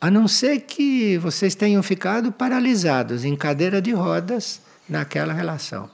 A 0.00 0.10
não 0.10 0.26
ser 0.26 0.60
que 0.60 1.18
vocês 1.18 1.54
tenham 1.54 1.82
ficado 1.82 2.32
paralisados 2.32 3.22
em 3.22 3.36
cadeira 3.36 3.82
de 3.82 3.92
rodas 3.92 4.62
naquela 4.88 5.34
relação. 5.34 5.90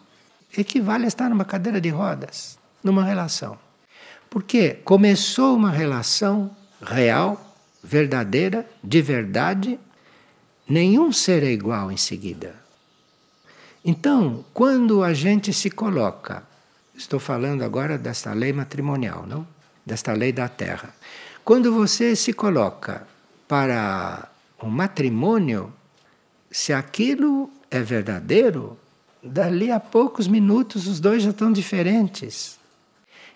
Equivale 0.57 1.07
a 1.07 1.09
estar 1.09 1.29
numa 1.29 1.45
cadeira 1.45 1.81
de 1.81 1.89
rodas, 1.89 2.57
numa 2.85 3.03
relação. 3.03 3.59
Porque 4.31 4.75
começou 4.85 5.57
uma 5.57 5.73
relação 5.73 6.55
real, 6.81 7.57
verdadeira, 7.83 8.65
de 8.83 9.03
verdade, 9.03 9.79
nenhum 10.69 11.13
ser 11.13 11.43
é 11.43 11.51
igual 11.51 11.91
em 11.91 11.97
seguida. 11.97 12.55
Então, 13.85 14.45
quando 14.55 15.03
a 15.03 15.13
gente 15.13 15.53
se 15.53 15.69
coloca, 15.69 16.45
estou 16.97 17.19
falando 17.19 17.63
agora 17.63 17.99
desta 17.99 18.33
lei 18.33 18.53
matrimonial, 18.53 19.27
não? 19.27 19.45
Desta 19.85 20.13
lei 20.13 20.33
da 20.33 20.49
terra. 20.49 20.95
Quando 21.45 21.73
você 21.73 22.15
se 22.15 22.33
coloca 22.33 23.07
para 23.49 24.29
o 24.61 24.67
matrimônio, 24.67 25.73
se 26.51 26.73
aquilo 26.73 27.51
é 27.71 27.81
verdadeiro, 27.81 28.79
dali 29.23 29.71
a 29.71 29.81
poucos 29.81 30.27
minutos 30.29 30.87
os 30.87 31.01
dois 31.01 31.23
já 31.23 31.31
estão 31.31 31.53
diferentes. 31.53 32.59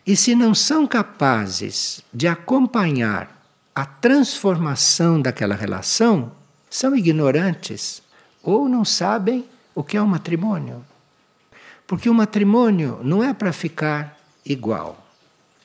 E 0.07 0.17
se 0.17 0.35
não 0.35 0.55
são 0.55 0.87
capazes 0.87 2.03
de 2.13 2.27
acompanhar 2.27 3.41
a 3.75 3.85
transformação 3.85 5.21
daquela 5.21 5.55
relação, 5.55 6.33
são 6.69 6.97
ignorantes 6.97 8.03
ou 8.43 8.69
não 8.69 8.85
sabem 8.85 9.45
o 9.75 9.85
que 9.85 9.97
é 9.97 10.03
um 10.03 10.07
matrimônio. 10.07 10.85
Porque 11.87 12.09
o 12.09 12.15
matrimônio 12.15 13.01
não 13.03 13.23
é 13.23 13.35
para 13.35 13.53
ficar 13.53 14.19
igual. 14.45 15.07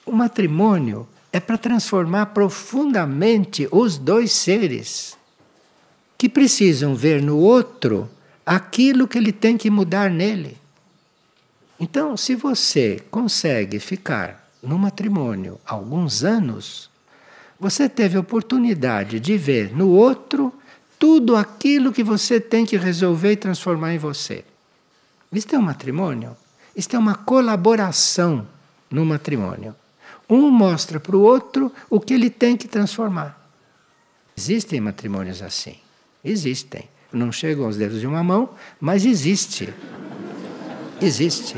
O 0.04 0.12
matrimônio 0.12 1.08
é 1.36 1.40
para 1.40 1.58
transformar 1.58 2.26
profundamente 2.26 3.68
os 3.70 3.98
dois 3.98 4.32
seres 4.32 5.18
que 6.16 6.30
precisam 6.30 6.94
ver 6.94 7.20
no 7.20 7.36
outro 7.36 8.08
aquilo 8.46 9.06
que 9.06 9.18
ele 9.18 9.32
tem 9.32 9.58
que 9.58 9.68
mudar 9.68 10.10
nele. 10.10 10.56
Então, 11.78 12.16
se 12.16 12.34
você 12.34 13.02
consegue 13.10 13.78
ficar 13.78 14.48
no 14.62 14.78
matrimônio 14.78 15.60
alguns 15.66 16.24
anos, 16.24 16.88
você 17.60 17.86
teve 17.86 18.16
a 18.16 18.20
oportunidade 18.20 19.20
de 19.20 19.36
ver 19.36 19.76
no 19.76 19.90
outro 19.90 20.50
tudo 20.98 21.36
aquilo 21.36 21.92
que 21.92 22.02
você 22.02 22.40
tem 22.40 22.64
que 22.64 22.78
resolver 22.78 23.32
e 23.32 23.36
transformar 23.36 23.92
em 23.92 23.98
você. 23.98 24.42
Isto 25.30 25.54
é 25.54 25.58
um 25.58 25.62
matrimônio? 25.62 26.34
Isto 26.74 26.96
é 26.96 26.98
uma 26.98 27.14
colaboração 27.14 28.48
no 28.90 29.04
matrimônio. 29.04 29.74
Um 30.28 30.50
mostra 30.50 30.98
para 30.98 31.16
o 31.16 31.20
outro 31.20 31.72
o 31.88 32.00
que 32.00 32.14
ele 32.14 32.30
tem 32.30 32.56
que 32.56 32.66
transformar. 32.66 33.48
Existem 34.36 34.80
matrimônios 34.80 35.40
assim. 35.40 35.76
Existem. 36.24 36.88
Não 37.12 37.30
chegam 37.30 37.64
aos 37.64 37.76
dedos 37.76 38.00
de 38.00 38.06
uma 38.06 38.22
mão, 38.22 38.50
mas 38.80 39.06
existe. 39.06 39.72
Existe. 41.00 41.56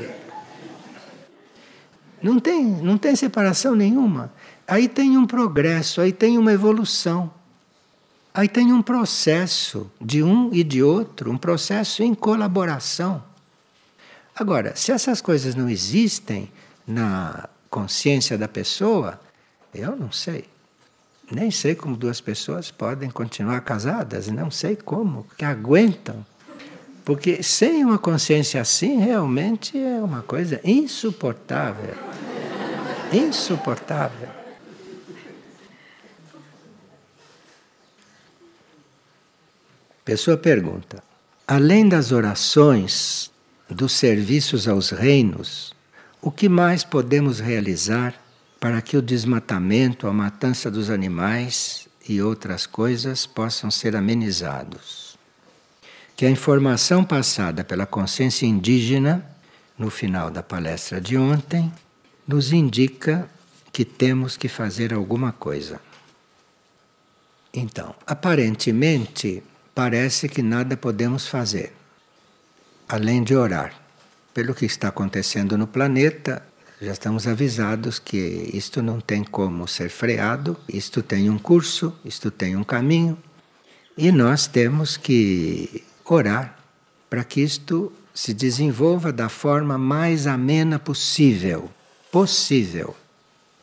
Não 2.23 2.39
tem, 2.39 2.65
não 2.65 2.99
tem 2.99 3.17
separação 3.17 3.75
nenhuma. 3.75 4.33
Aí 4.67 4.89
tem 4.89 5.17
um 5.17 5.27
progresso, 5.27 6.01
aí 6.01 6.13
tem 6.13 6.37
uma 6.37 6.53
evolução. 6.53 7.33
Aí 8.35 8.49
tem 8.49 8.73
um 8.73 8.83
processo 8.83 9.91
de 10.01 10.23
um 10.23 10.51
e 10.53 10.63
de 10.63 10.83
outro, 10.83 11.31
um 11.31 11.39
processo 11.39 12.03
em 12.03 12.15
colaboração. 12.15 13.23
Agora, 14.35 14.77
se 14.77 14.93
essas 14.93 15.21
coisas 15.21 15.55
não 15.55 15.69
existem 15.69 16.51
na 16.87 17.49
consciência 17.71 18.37
da 18.39 18.49
pessoa, 18.49 19.21
eu 19.75 19.97
não 19.97 20.11
sei. 20.11 20.45
Nem 21.31 21.51
sei 21.51 21.75
como 21.75 21.97
duas 21.97 22.21
pessoas 22.21 22.71
podem 22.71 23.11
continuar 23.11 23.61
casadas, 23.61 24.29
não 24.29 24.51
sei 24.51 24.77
como, 24.77 25.27
que 25.37 25.45
aguentam. 25.45 26.25
Porque 27.05 27.43
sem 27.43 27.85
uma 27.85 27.99
consciência 27.99 28.61
assim, 28.61 28.99
realmente 28.99 29.79
é 29.79 30.01
uma 30.03 30.23
coisa 30.23 30.61
insuportável. 30.65 31.95
Insuportável. 33.13 34.29
Pessoa 40.05 40.39
pergunta: 40.39 41.03
além 41.47 41.87
das 41.87 42.13
orações 42.13 43.31
dos 43.69 43.93
serviços 43.93 44.67
aos 44.67 44.91
reinos, 44.91 45.75
o 46.21 46.31
que 46.31 46.49
mais 46.49 46.85
podemos 46.85 47.39
realizar 47.39 48.15
para 48.59 48.83
que 48.83 48.97
o 48.97 49.03
desmatamento, 49.03 50.07
a 50.07 50.13
matança 50.13 50.71
dos 50.71 50.91
animais 50.91 51.89
e 52.09 52.21
outras 52.21 52.67
coisas 52.67 53.27
possam 53.27 53.71
ser 53.71 53.95
amenizados? 53.95 55.17
Que 56.17 56.27
a 56.27 56.31
informação 56.31 57.05
passada 57.05 57.63
pela 57.63 57.87
consciência 57.87 58.47
indígena 58.47 59.25
no 59.79 59.91
final 59.91 60.31
da 60.31 60.43
palestra 60.43 61.01
de 61.01 61.17
ontem 61.17 61.73
nos 62.27 62.53
indica 62.53 63.29
que 63.73 63.85
temos 63.85 64.37
que 64.37 64.49
fazer 64.49 64.93
alguma 64.93 65.31
coisa. 65.31 65.81
Então, 67.55 67.95
aparentemente, 68.05 69.43
parece 69.75 70.29
que 70.29 70.43
nada 70.43 70.77
podemos 70.77 71.29
fazer 71.29 71.73
além 72.89 73.23
de 73.23 73.37
orar. 73.37 73.88
Pelo 74.39 74.55
que 74.55 74.67
está 74.67 74.87
acontecendo 74.87 75.59
no 75.59 75.67
planeta, 75.67 76.41
já 76.81 76.93
estamos 76.93 77.27
avisados 77.27 77.99
que 77.99 78.49
isto 78.55 78.81
não 78.81 79.01
tem 79.01 79.25
como 79.25 79.67
ser 79.67 79.91
freado, 79.91 80.57
isto 80.69 81.03
tem 81.03 81.29
um 81.29 81.37
curso, 81.37 81.93
isto 82.05 82.31
tem 82.31 82.55
um 82.55 82.63
caminho, 82.63 83.19
e 83.97 84.13
nós 84.13 84.47
temos 84.47 84.97
que 84.97 85.83
orar 86.05 86.57
para 87.11 87.25
que 87.25 87.41
isto 87.41 87.93
se 88.15 88.33
desenvolva 88.33 89.13
da 89.13 89.29
forma 89.29 89.77
mais 89.77 90.25
amena 90.29 90.79
possível. 90.79 91.69
Possível. 92.13 92.95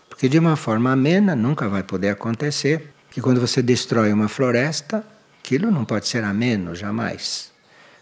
Porque 0.10 0.28
de 0.28 0.38
uma 0.38 0.58
forma 0.58 0.92
amena 0.92 1.38
nunca 1.38 1.70
vai 1.70 1.84
poder 1.84 2.10
acontecer 2.10 2.90
que 3.10 3.22
quando 3.22 3.40
você 3.40 3.62
destrói 3.62 4.12
uma 4.12 4.28
floresta, 4.28 5.08
aquilo 5.40 5.72
não 5.72 5.86
pode 5.86 6.06
ser 6.10 6.26
ameno 6.26 6.76
jamais 6.76 7.55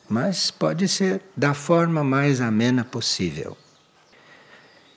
mas 0.10 0.52
pode 0.52 0.88
ser 0.88 1.22
da 1.36 1.54
forma 1.54 2.04
mais 2.04 2.42
amena 2.42 2.84
possível. 2.84 3.58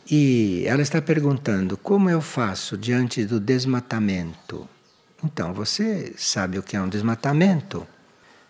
E 0.09 0.62
ela 0.66 0.82
está 0.82 1.02
perguntando 1.02 1.76
como 1.76 2.09
eu 2.09 2.20
faço 2.20 2.76
diante 2.76 3.24
do 3.24 3.40
desmatamento. 3.40 4.68
Então, 5.24 5.52
você 5.52 6.14
sabe 6.16 6.59
o 6.59 6.62
que 6.62 6.76
é 6.76 6.80
um 6.80 6.88
desmatamento? 6.88 7.86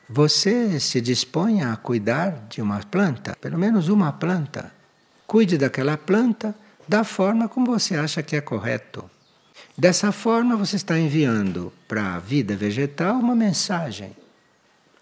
Você 0.08 0.78
se 0.78 1.00
dispõe 1.00 1.62
a 1.62 1.74
cuidar 1.76 2.46
de 2.48 2.60
uma 2.60 2.80
planta, 2.80 3.36
pelo 3.40 3.58
menos 3.58 3.88
uma 3.88 4.12
planta. 4.12 4.70
Cuide 5.26 5.56
daquela 5.56 5.96
planta 5.96 6.54
da 6.86 7.02
forma 7.02 7.48
como 7.48 7.66
você 7.66 7.96
acha 7.96 8.22
que 8.22 8.36
é 8.36 8.40
correto. 8.40 9.08
Dessa 9.76 10.12
forma, 10.12 10.56
você 10.56 10.76
está 10.76 10.98
enviando 10.98 11.72
para 11.88 12.14
a 12.14 12.18
vida 12.18 12.54
vegetal 12.54 13.16
uma 13.16 13.34
mensagem. 13.34 14.14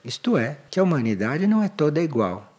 Isto 0.05 0.36
é, 0.36 0.59
que 0.70 0.78
a 0.78 0.82
humanidade 0.82 1.46
não 1.46 1.62
é 1.62 1.68
toda 1.68 2.02
igual. 2.02 2.52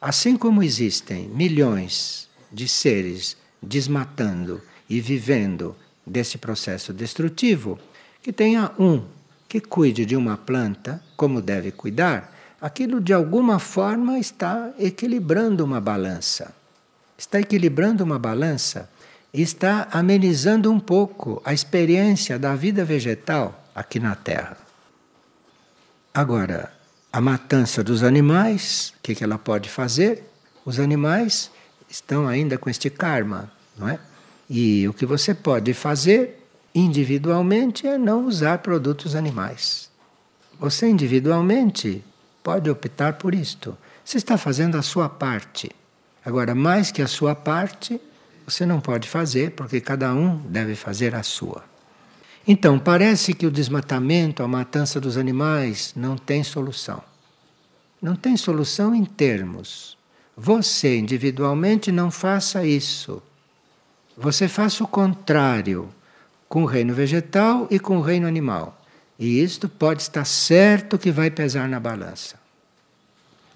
Assim 0.00 0.36
como 0.36 0.62
existem 0.62 1.26
milhões 1.28 2.28
de 2.52 2.68
seres 2.68 3.36
desmatando 3.62 4.60
e 4.88 5.00
vivendo 5.00 5.74
desse 6.06 6.38
processo 6.38 6.92
destrutivo, 6.92 7.78
que 8.22 8.32
tenha 8.32 8.70
um 8.78 9.02
que 9.48 9.60
cuide 9.60 10.04
de 10.04 10.14
uma 10.14 10.36
planta 10.36 11.02
como 11.16 11.40
deve 11.40 11.72
cuidar, 11.72 12.36
aquilo 12.60 13.00
de 13.00 13.14
alguma 13.14 13.58
forma 13.58 14.18
está 14.18 14.70
equilibrando 14.78 15.64
uma 15.64 15.80
balança. 15.80 16.54
Está 17.16 17.40
equilibrando 17.40 18.04
uma 18.04 18.18
balança 18.18 18.90
e 19.32 19.40
está 19.40 19.88
amenizando 19.90 20.70
um 20.70 20.78
pouco 20.78 21.40
a 21.44 21.52
experiência 21.52 22.38
da 22.38 22.54
vida 22.54 22.84
vegetal 22.84 23.64
aqui 23.74 23.98
na 23.98 24.14
Terra. 24.14 24.67
Agora, 26.18 26.72
a 27.12 27.20
matança 27.20 27.84
dos 27.84 28.02
animais, 28.02 28.92
o 28.98 29.02
que, 29.04 29.14
que 29.14 29.22
ela 29.22 29.38
pode 29.38 29.68
fazer? 29.68 30.28
Os 30.64 30.80
animais 30.80 31.48
estão 31.88 32.26
ainda 32.26 32.58
com 32.58 32.68
este 32.68 32.90
karma, 32.90 33.52
não 33.78 33.88
é? 33.88 34.00
E 34.50 34.88
o 34.88 34.92
que 34.92 35.06
você 35.06 35.32
pode 35.32 35.72
fazer 35.74 36.44
individualmente 36.74 37.86
é 37.86 37.96
não 37.96 38.26
usar 38.26 38.58
produtos 38.58 39.14
animais. 39.14 39.92
Você 40.58 40.88
individualmente 40.88 42.04
pode 42.42 42.68
optar 42.68 43.12
por 43.12 43.32
isto. 43.32 43.78
Você 44.04 44.18
está 44.18 44.36
fazendo 44.36 44.76
a 44.76 44.82
sua 44.82 45.08
parte. 45.08 45.70
Agora, 46.24 46.52
mais 46.52 46.90
que 46.90 47.00
a 47.00 47.06
sua 47.06 47.36
parte, 47.36 48.00
você 48.44 48.66
não 48.66 48.80
pode 48.80 49.08
fazer, 49.08 49.52
porque 49.52 49.80
cada 49.80 50.12
um 50.12 50.38
deve 50.38 50.74
fazer 50.74 51.14
a 51.14 51.22
sua. 51.22 51.62
Então, 52.50 52.78
parece 52.78 53.34
que 53.34 53.44
o 53.44 53.50
desmatamento, 53.50 54.42
a 54.42 54.48
matança 54.48 54.98
dos 54.98 55.18
animais, 55.18 55.92
não 55.94 56.16
tem 56.16 56.42
solução. 56.42 57.02
Não 58.00 58.16
tem 58.16 58.38
solução 58.38 58.94
em 58.94 59.04
termos. 59.04 59.98
Você 60.34 60.96
individualmente 60.96 61.92
não 61.92 62.10
faça 62.10 62.64
isso. 62.64 63.22
Você 64.16 64.48
faça 64.48 64.82
o 64.82 64.88
contrário 64.88 65.90
com 66.48 66.62
o 66.62 66.66
reino 66.66 66.94
vegetal 66.94 67.68
e 67.70 67.78
com 67.78 67.98
o 67.98 68.00
reino 68.00 68.26
animal. 68.26 68.80
E 69.18 69.42
isto 69.42 69.68
pode 69.68 70.00
estar 70.00 70.24
certo 70.24 70.96
que 70.96 71.12
vai 71.12 71.30
pesar 71.30 71.68
na 71.68 71.78
balança. 71.78 72.36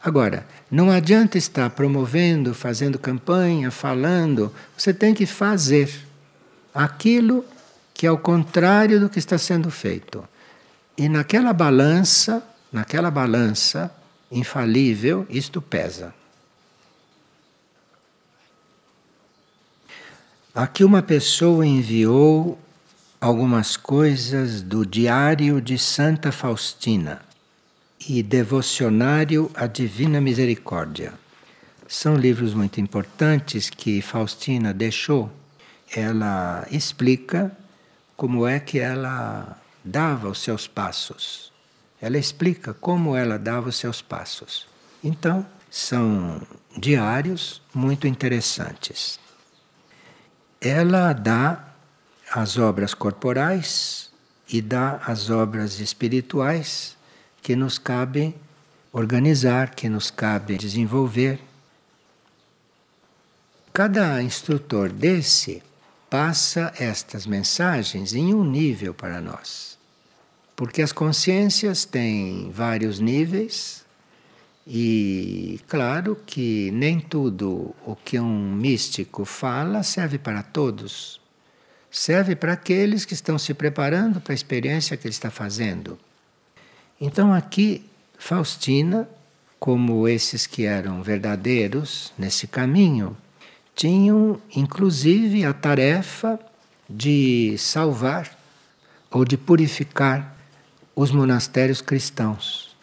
Agora, 0.04 0.46
não 0.70 0.90
adianta 0.90 1.38
estar 1.38 1.70
promovendo, 1.70 2.52
fazendo 2.52 2.98
campanha, 2.98 3.70
falando, 3.70 4.52
você 4.76 4.92
tem 4.92 5.14
que 5.14 5.24
fazer 5.24 5.90
aquilo 6.74 7.42
que 8.02 8.06
é 8.08 8.10
o 8.10 8.18
contrário 8.18 8.98
do 8.98 9.08
que 9.08 9.20
está 9.20 9.38
sendo 9.38 9.70
feito. 9.70 10.28
E 10.98 11.08
naquela 11.08 11.52
balança, 11.52 12.42
naquela 12.72 13.12
balança 13.12 13.94
infalível, 14.28 15.24
isto 15.30 15.62
pesa. 15.62 16.12
Aqui 20.52 20.82
uma 20.82 21.00
pessoa 21.00 21.64
enviou 21.64 22.58
algumas 23.20 23.76
coisas 23.76 24.62
do 24.62 24.84
Diário 24.84 25.60
de 25.60 25.78
Santa 25.78 26.32
Faustina 26.32 27.22
e 28.08 28.20
Devocionário 28.20 29.48
à 29.54 29.68
Divina 29.68 30.20
Misericórdia. 30.20 31.14
São 31.86 32.16
livros 32.16 32.52
muito 32.52 32.80
importantes 32.80 33.70
que 33.70 34.02
Faustina 34.02 34.74
deixou. 34.74 35.30
Ela 35.94 36.66
explica 36.68 37.56
como 38.22 38.46
é 38.46 38.60
que 38.60 38.78
ela 38.78 39.60
dava 39.84 40.28
os 40.28 40.38
seus 40.38 40.68
passos. 40.68 41.52
Ela 42.00 42.16
explica 42.16 42.72
como 42.72 43.16
ela 43.16 43.36
dava 43.36 43.68
os 43.70 43.74
seus 43.74 44.00
passos. 44.00 44.68
Então, 45.02 45.44
são 45.68 46.40
diários 46.78 47.60
muito 47.74 48.06
interessantes. 48.06 49.18
Ela 50.60 51.12
dá 51.12 51.64
as 52.30 52.56
obras 52.58 52.94
corporais 52.94 54.12
e 54.48 54.62
dá 54.62 55.00
as 55.04 55.28
obras 55.28 55.80
espirituais 55.80 56.96
que 57.42 57.56
nos 57.56 57.76
cabe 57.76 58.36
organizar, 58.92 59.74
que 59.74 59.88
nos 59.88 60.12
cabe 60.12 60.56
desenvolver. 60.56 61.40
Cada 63.72 64.22
instrutor 64.22 64.92
desse 64.92 65.60
passa 66.12 66.70
estas 66.78 67.24
mensagens 67.24 68.12
em 68.12 68.34
um 68.34 68.44
nível 68.44 68.92
para 68.92 69.18
nós. 69.18 69.78
Porque 70.54 70.82
as 70.82 70.92
consciências 70.92 71.86
têm 71.86 72.50
vários 72.50 73.00
níveis 73.00 73.82
e, 74.66 75.58
claro, 75.66 76.14
que 76.26 76.70
nem 76.72 77.00
tudo 77.00 77.74
o 77.86 77.96
que 77.96 78.20
um 78.20 78.52
místico 78.52 79.24
fala 79.24 79.82
serve 79.82 80.18
para 80.18 80.42
todos. 80.42 81.18
Serve 81.90 82.36
para 82.36 82.52
aqueles 82.52 83.06
que 83.06 83.14
estão 83.14 83.38
se 83.38 83.54
preparando 83.54 84.20
para 84.20 84.34
a 84.34 84.36
experiência 84.36 84.98
que 84.98 85.06
ele 85.06 85.14
está 85.14 85.30
fazendo. 85.30 85.98
Então, 87.00 87.32
aqui, 87.32 87.86
Faustina, 88.18 89.08
como 89.58 90.06
esses 90.06 90.46
que 90.46 90.66
eram 90.66 91.02
verdadeiros 91.02 92.12
nesse 92.18 92.46
caminho, 92.46 93.16
tinham 93.82 94.40
inclusive 94.54 95.44
a 95.44 95.52
tarefa 95.52 96.38
de 96.88 97.56
salvar 97.58 98.30
ou 99.10 99.24
de 99.24 99.36
purificar 99.36 100.36
os 100.94 101.10
monastérios 101.10 101.80
cristãos. 101.80 102.76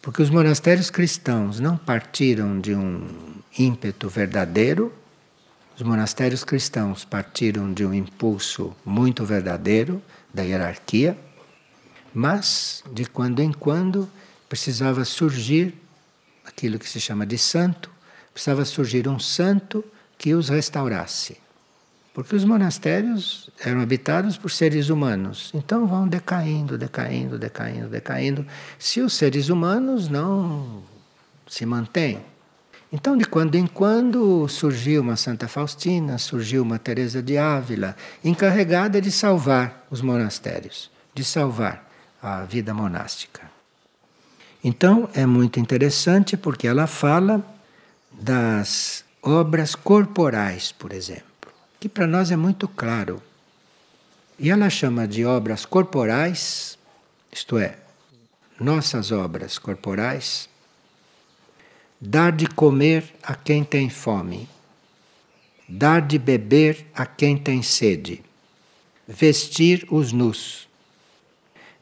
Porque 0.00 0.22
os 0.22 0.30
monastérios 0.30 0.90
cristãos 0.90 1.58
não 1.58 1.76
partiram 1.76 2.60
de 2.60 2.72
um 2.72 3.04
ímpeto 3.58 4.08
verdadeiro, 4.08 4.94
os 5.74 5.82
monastérios 5.82 6.44
cristãos 6.44 7.04
partiram 7.04 7.72
de 7.72 7.84
um 7.84 7.92
impulso 7.92 8.76
muito 8.84 9.24
verdadeiro 9.24 10.00
da 10.32 10.44
hierarquia, 10.44 11.18
mas 12.14 12.84
de 12.92 13.06
quando 13.06 13.40
em 13.40 13.50
quando 13.50 14.08
precisava 14.48 15.04
surgir 15.04 15.74
aquilo 16.46 16.78
que 16.78 16.88
se 16.88 17.00
chama 17.00 17.26
de 17.26 17.36
santo, 17.36 17.90
precisava 18.32 18.64
surgir 18.64 19.08
um 19.08 19.18
santo 19.18 19.84
que 20.18 20.34
os 20.34 20.48
restaurasse. 20.48 21.38
Porque 22.12 22.34
os 22.34 22.44
monastérios 22.44 23.48
eram 23.64 23.80
habitados 23.80 24.36
por 24.36 24.50
seres 24.50 24.88
humanos, 24.88 25.52
então 25.54 25.86
vão 25.86 26.08
decaindo, 26.08 26.76
decaindo, 26.76 27.38
decaindo, 27.38 27.88
decaindo, 27.88 28.46
se 28.76 29.00
os 29.00 29.12
seres 29.12 29.48
humanos 29.48 30.08
não 30.08 30.82
se 31.46 31.64
mantêm. 31.64 32.20
Então, 32.90 33.16
de 33.16 33.24
quando 33.24 33.54
em 33.54 33.66
quando, 33.66 34.48
surgiu 34.48 35.02
uma 35.02 35.14
Santa 35.14 35.46
Faustina, 35.46 36.18
surgiu 36.18 36.62
uma 36.62 36.78
Teresa 36.78 37.22
de 37.22 37.38
Ávila, 37.38 37.94
encarregada 38.24 39.00
de 39.00 39.12
salvar 39.12 39.86
os 39.90 40.00
monastérios, 40.00 40.90
de 41.14 41.22
salvar 41.22 41.86
a 42.20 42.42
vida 42.44 42.74
monástica. 42.74 43.42
Então, 44.64 45.08
é 45.14 45.24
muito 45.24 45.60
interessante 45.60 46.36
porque 46.36 46.66
ela 46.66 46.86
fala 46.86 47.44
das 48.10 49.04
obras 49.28 49.74
corporais, 49.74 50.72
por 50.72 50.92
exemplo 50.92 51.28
que 51.80 51.88
para 51.88 52.06
nós 52.06 52.30
é 52.30 52.36
muito 52.36 52.66
claro. 52.66 53.22
E 54.38 54.50
ela 54.50 54.70
chama 54.70 55.06
de 55.06 55.24
obras 55.24 55.64
corporais, 55.64 56.78
isto 57.32 57.58
é, 57.58 57.78
nossas 58.58 59.10
obras 59.10 59.58
corporais, 59.58 60.48
dar 62.00 62.32
de 62.32 62.46
comer 62.46 63.14
a 63.22 63.34
quem 63.34 63.64
tem 63.64 63.88
fome, 63.88 64.48
dar 65.68 66.00
de 66.00 66.18
beber 66.18 66.86
a 66.94 67.04
quem 67.04 67.36
tem 67.36 67.62
sede, 67.62 68.22
vestir 69.06 69.86
os 69.90 70.12
nus, 70.12 70.68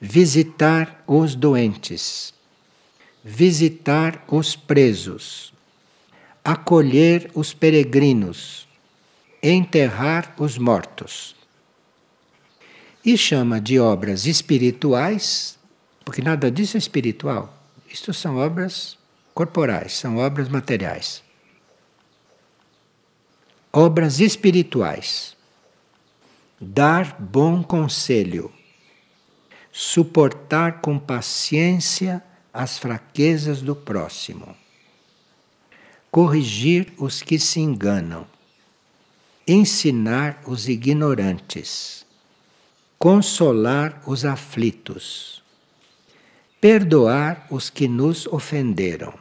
visitar 0.00 1.04
os 1.06 1.34
doentes, 1.34 2.32
visitar 3.22 4.24
os 4.28 4.56
presos, 4.56 5.52
acolher 6.46 7.28
os 7.34 7.52
peregrinos 7.52 8.68
enterrar 9.42 10.32
os 10.38 10.56
mortos. 10.56 11.34
E 13.04 13.18
chama 13.18 13.60
de 13.60 13.80
obras 13.80 14.26
espirituais, 14.26 15.58
porque 16.04 16.22
nada 16.22 16.48
disso 16.48 16.76
é 16.76 16.78
espiritual. 16.78 17.52
Isto 17.90 18.14
são 18.14 18.36
obras 18.36 18.96
corporais, 19.34 19.94
são 19.94 20.18
obras 20.18 20.48
materiais. 20.48 21.20
Obras 23.72 24.20
espirituais. 24.20 25.36
Dar 26.60 27.20
bom 27.20 27.60
conselho. 27.60 28.52
Suportar 29.72 30.80
com 30.80 30.96
paciência 30.96 32.22
as 32.54 32.78
fraquezas 32.78 33.60
do 33.62 33.74
próximo. 33.74 34.56
Corrigir 36.10 36.92
os 36.98 37.22
que 37.22 37.38
se 37.38 37.60
enganam 37.60 38.26
ensinar 39.46 40.42
os 40.44 40.68
ignorantes, 40.68 42.04
consolar 42.98 44.02
os 44.04 44.24
aflitos, 44.24 45.40
perdoar 46.60 47.46
os 47.48 47.70
que 47.70 47.86
nos 47.86 48.26
ofenderam, 48.26 49.14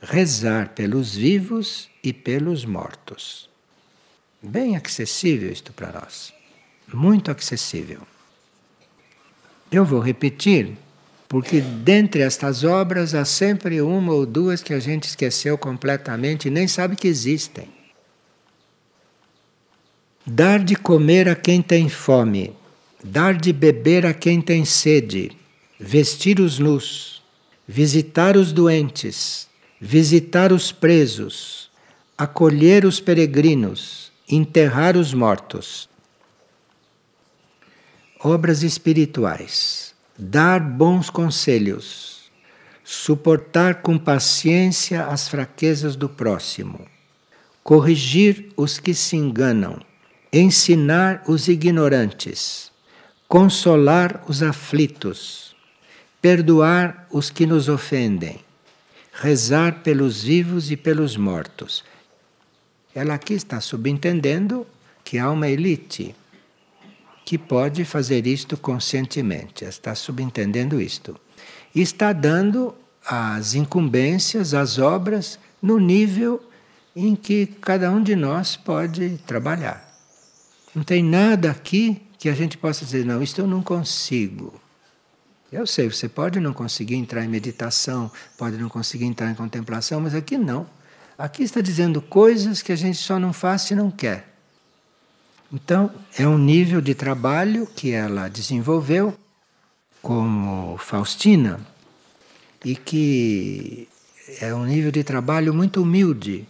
rezar 0.00 0.68
pelos 0.74 1.16
vivos 1.16 1.90
e 2.04 2.12
pelos 2.12 2.64
mortos. 2.64 3.50
Bem 4.40 4.76
acessível 4.76 5.50
isto 5.50 5.72
para 5.72 5.90
nós, 5.90 6.32
muito 6.92 7.32
acessível. 7.32 8.06
Eu 9.72 9.84
vou 9.84 9.98
repetir, 9.98 10.78
porque 11.28 11.60
dentre 11.60 12.22
estas 12.22 12.64
obras 12.64 13.14
há 13.14 13.24
sempre 13.24 13.80
uma 13.80 14.12
ou 14.12 14.26
duas 14.26 14.62
que 14.62 14.72
a 14.72 14.80
gente 14.80 15.04
esqueceu 15.04 15.56
completamente 15.56 16.48
e 16.48 16.50
nem 16.50 16.68
sabe 16.68 16.96
que 16.96 17.08
existem. 17.08 17.68
Dar 20.26 20.62
de 20.62 20.74
comer 20.74 21.28
a 21.28 21.34
quem 21.34 21.60
tem 21.60 21.88
fome, 21.88 22.54
dar 23.02 23.34
de 23.34 23.52
beber 23.52 24.06
a 24.06 24.14
quem 24.14 24.40
tem 24.40 24.64
sede, 24.64 25.32
vestir 25.78 26.40
os 26.40 26.58
nus, 26.58 27.22
visitar 27.66 28.36
os 28.36 28.52
doentes, 28.52 29.48
visitar 29.80 30.52
os 30.52 30.72
presos, 30.72 31.70
acolher 32.16 32.84
os 32.84 33.00
peregrinos, 33.00 34.12
enterrar 34.28 34.96
os 34.96 35.12
mortos. 35.12 35.88
Obras 38.18 38.62
espirituais, 38.62 39.93
dar 40.18 40.60
bons 40.60 41.10
conselhos, 41.10 42.30
suportar 42.84 43.82
com 43.82 43.98
paciência 43.98 45.06
as 45.06 45.28
fraquezas 45.28 45.96
do 45.96 46.08
próximo, 46.08 46.86
corrigir 47.62 48.52
os 48.56 48.78
que 48.78 48.94
se 48.94 49.16
enganam 49.16 49.80
ensinar 50.36 51.22
os 51.28 51.46
ignorantes, 51.46 52.72
consolar 53.28 54.24
os 54.26 54.42
aflitos, 54.42 55.54
perdoar 56.20 57.06
os 57.08 57.30
que 57.30 57.46
nos 57.46 57.68
ofendem, 57.68 58.40
rezar 59.12 59.84
pelos 59.84 60.24
vivos 60.24 60.72
e 60.72 60.76
pelos 60.76 61.16
mortos. 61.16 61.84
Ela 62.92 63.14
aqui 63.14 63.34
está 63.34 63.60
subentendendo 63.60 64.66
que 65.04 65.18
há 65.18 65.30
uma 65.30 65.48
elite 65.48 66.16
que 67.24 67.38
pode 67.38 67.84
fazer 67.84 68.26
isto 68.26 68.56
conscientemente, 68.56 69.64
está 69.64 69.94
subentendendo 69.94 70.80
isto. 70.80 71.18
E 71.74 71.80
está 71.80 72.12
dando 72.12 72.74
as 73.06 73.54
incumbências, 73.54 74.54
as 74.54 74.78
obras, 74.78 75.38
no 75.60 75.78
nível 75.78 76.40
em 76.94 77.16
que 77.16 77.46
cada 77.46 77.90
um 77.90 78.02
de 78.02 78.14
nós 78.14 78.56
pode 78.56 79.18
trabalhar. 79.26 79.82
Não 80.74 80.82
tem 80.82 81.02
nada 81.02 81.50
aqui 81.50 82.02
que 82.18 82.28
a 82.28 82.34
gente 82.34 82.56
possa 82.58 82.84
dizer, 82.84 83.04
não, 83.04 83.22
isto 83.22 83.40
eu 83.40 83.46
não 83.46 83.62
consigo. 83.62 84.60
Eu 85.50 85.66
sei, 85.66 85.88
você 85.88 86.08
pode 86.08 86.40
não 86.40 86.52
conseguir 86.52 86.96
entrar 86.96 87.24
em 87.24 87.28
meditação, 87.28 88.10
pode 88.36 88.56
não 88.56 88.68
conseguir 88.68 89.04
entrar 89.04 89.30
em 89.30 89.34
contemplação, 89.34 90.00
mas 90.00 90.14
aqui 90.14 90.36
não. 90.36 90.66
Aqui 91.16 91.42
está 91.44 91.60
dizendo 91.60 92.02
coisas 92.02 92.60
que 92.60 92.72
a 92.72 92.76
gente 92.76 92.98
só 92.98 93.18
não 93.18 93.32
faz 93.32 93.62
se 93.62 93.74
não 93.74 93.90
quer. 93.90 94.33
Então, 95.54 95.90
é 96.18 96.26
um 96.26 96.36
nível 96.36 96.80
de 96.80 96.94
trabalho 96.94 97.66
que 97.66 97.92
ela 97.92 98.28
desenvolveu 98.28 99.16
como 100.02 100.76
Faustina 100.76 101.60
e 102.64 102.74
que 102.74 103.88
é 104.40 104.52
um 104.52 104.64
nível 104.64 104.90
de 104.90 105.04
trabalho 105.04 105.54
muito 105.54 105.80
humilde, 105.80 106.46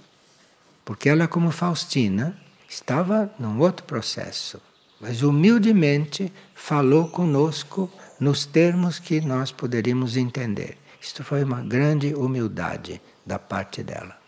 porque 0.85 1.09
ela, 1.09 1.29
como 1.29 1.51
Faustina, 1.51 2.35
Estava 2.75 3.33
num 3.39 3.61
outro 3.61 3.87
processo, 3.87 4.61
mas 5.01 5.23
humildemente 5.23 6.33
falou 6.57 7.07
conosco 7.07 7.89
nos 8.19 8.47
termos 8.47 8.99
que 8.99 9.21
nós 9.21 9.53
poderíamos 9.53 10.17
entender. 10.17 10.77
Isto 11.01 11.23
foi 11.23 11.45
uma 11.45 11.63
grande 11.63 12.13
humildade 12.17 13.01
da 13.25 13.39
parte 13.39 13.81
dela. 13.85 14.19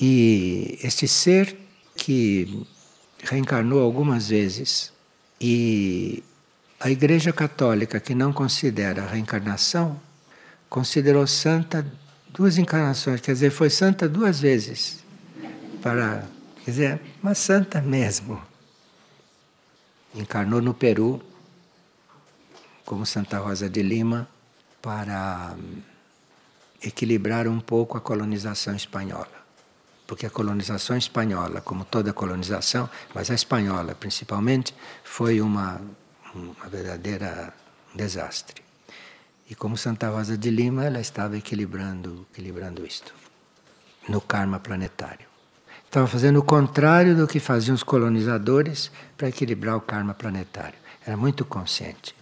E 0.00 0.78
este 0.82 1.06
ser 1.06 1.54
que 2.00 2.66
reencarnou 3.22 3.82
algumas 3.82 4.30
vezes 4.30 4.90
e 5.38 6.24
a 6.80 6.90
Igreja 6.90 7.30
Católica, 7.30 8.00
que 8.00 8.14
não 8.14 8.32
considera 8.32 9.02
a 9.02 9.06
reencarnação, 9.06 10.00
considerou 10.66 11.26
santa 11.26 11.86
duas 12.30 12.56
encarnações, 12.56 13.20
quer 13.20 13.34
dizer, 13.34 13.50
foi 13.50 13.68
santa 13.68 14.08
duas 14.08 14.40
vezes 14.40 15.04
para, 15.82 16.24
quer 16.64 16.70
dizer, 16.70 17.00
uma 17.22 17.34
santa 17.34 17.82
mesmo. 17.82 18.40
Encarnou 20.14 20.62
no 20.62 20.72
Peru, 20.72 21.20
como 22.86 23.04
Santa 23.04 23.38
Rosa 23.38 23.68
de 23.68 23.82
Lima, 23.82 24.26
para 24.80 25.54
equilibrar 26.82 27.46
um 27.46 27.60
pouco 27.60 27.98
a 27.98 28.00
colonização 28.00 28.74
espanhola. 28.74 29.39
Porque 30.10 30.26
a 30.26 30.30
colonização 30.30 30.96
espanhola, 30.96 31.60
como 31.60 31.84
toda 31.84 32.12
colonização, 32.12 32.90
mas 33.14 33.30
a 33.30 33.34
espanhola 33.34 33.94
principalmente, 33.94 34.74
foi 35.04 35.40
uma, 35.40 35.80
uma 36.34 36.68
verdadeira 36.68 37.54
desastre. 37.94 38.60
E 39.48 39.54
como 39.54 39.76
Santa 39.76 40.08
Rosa 40.08 40.36
de 40.36 40.50
Lima, 40.50 40.84
ela 40.84 41.00
estava 41.00 41.38
equilibrando, 41.38 42.26
equilibrando 42.32 42.84
isto 42.84 43.14
no 44.08 44.20
karma 44.20 44.58
planetário. 44.58 45.28
Estava 45.86 46.08
fazendo 46.08 46.40
o 46.40 46.44
contrário 46.44 47.14
do 47.14 47.28
que 47.28 47.38
faziam 47.38 47.76
os 47.76 47.84
colonizadores 47.84 48.90
para 49.16 49.28
equilibrar 49.28 49.76
o 49.76 49.80
karma 49.80 50.12
planetário. 50.12 50.78
Era 51.06 51.16
muito 51.16 51.44
consciente. 51.44 52.16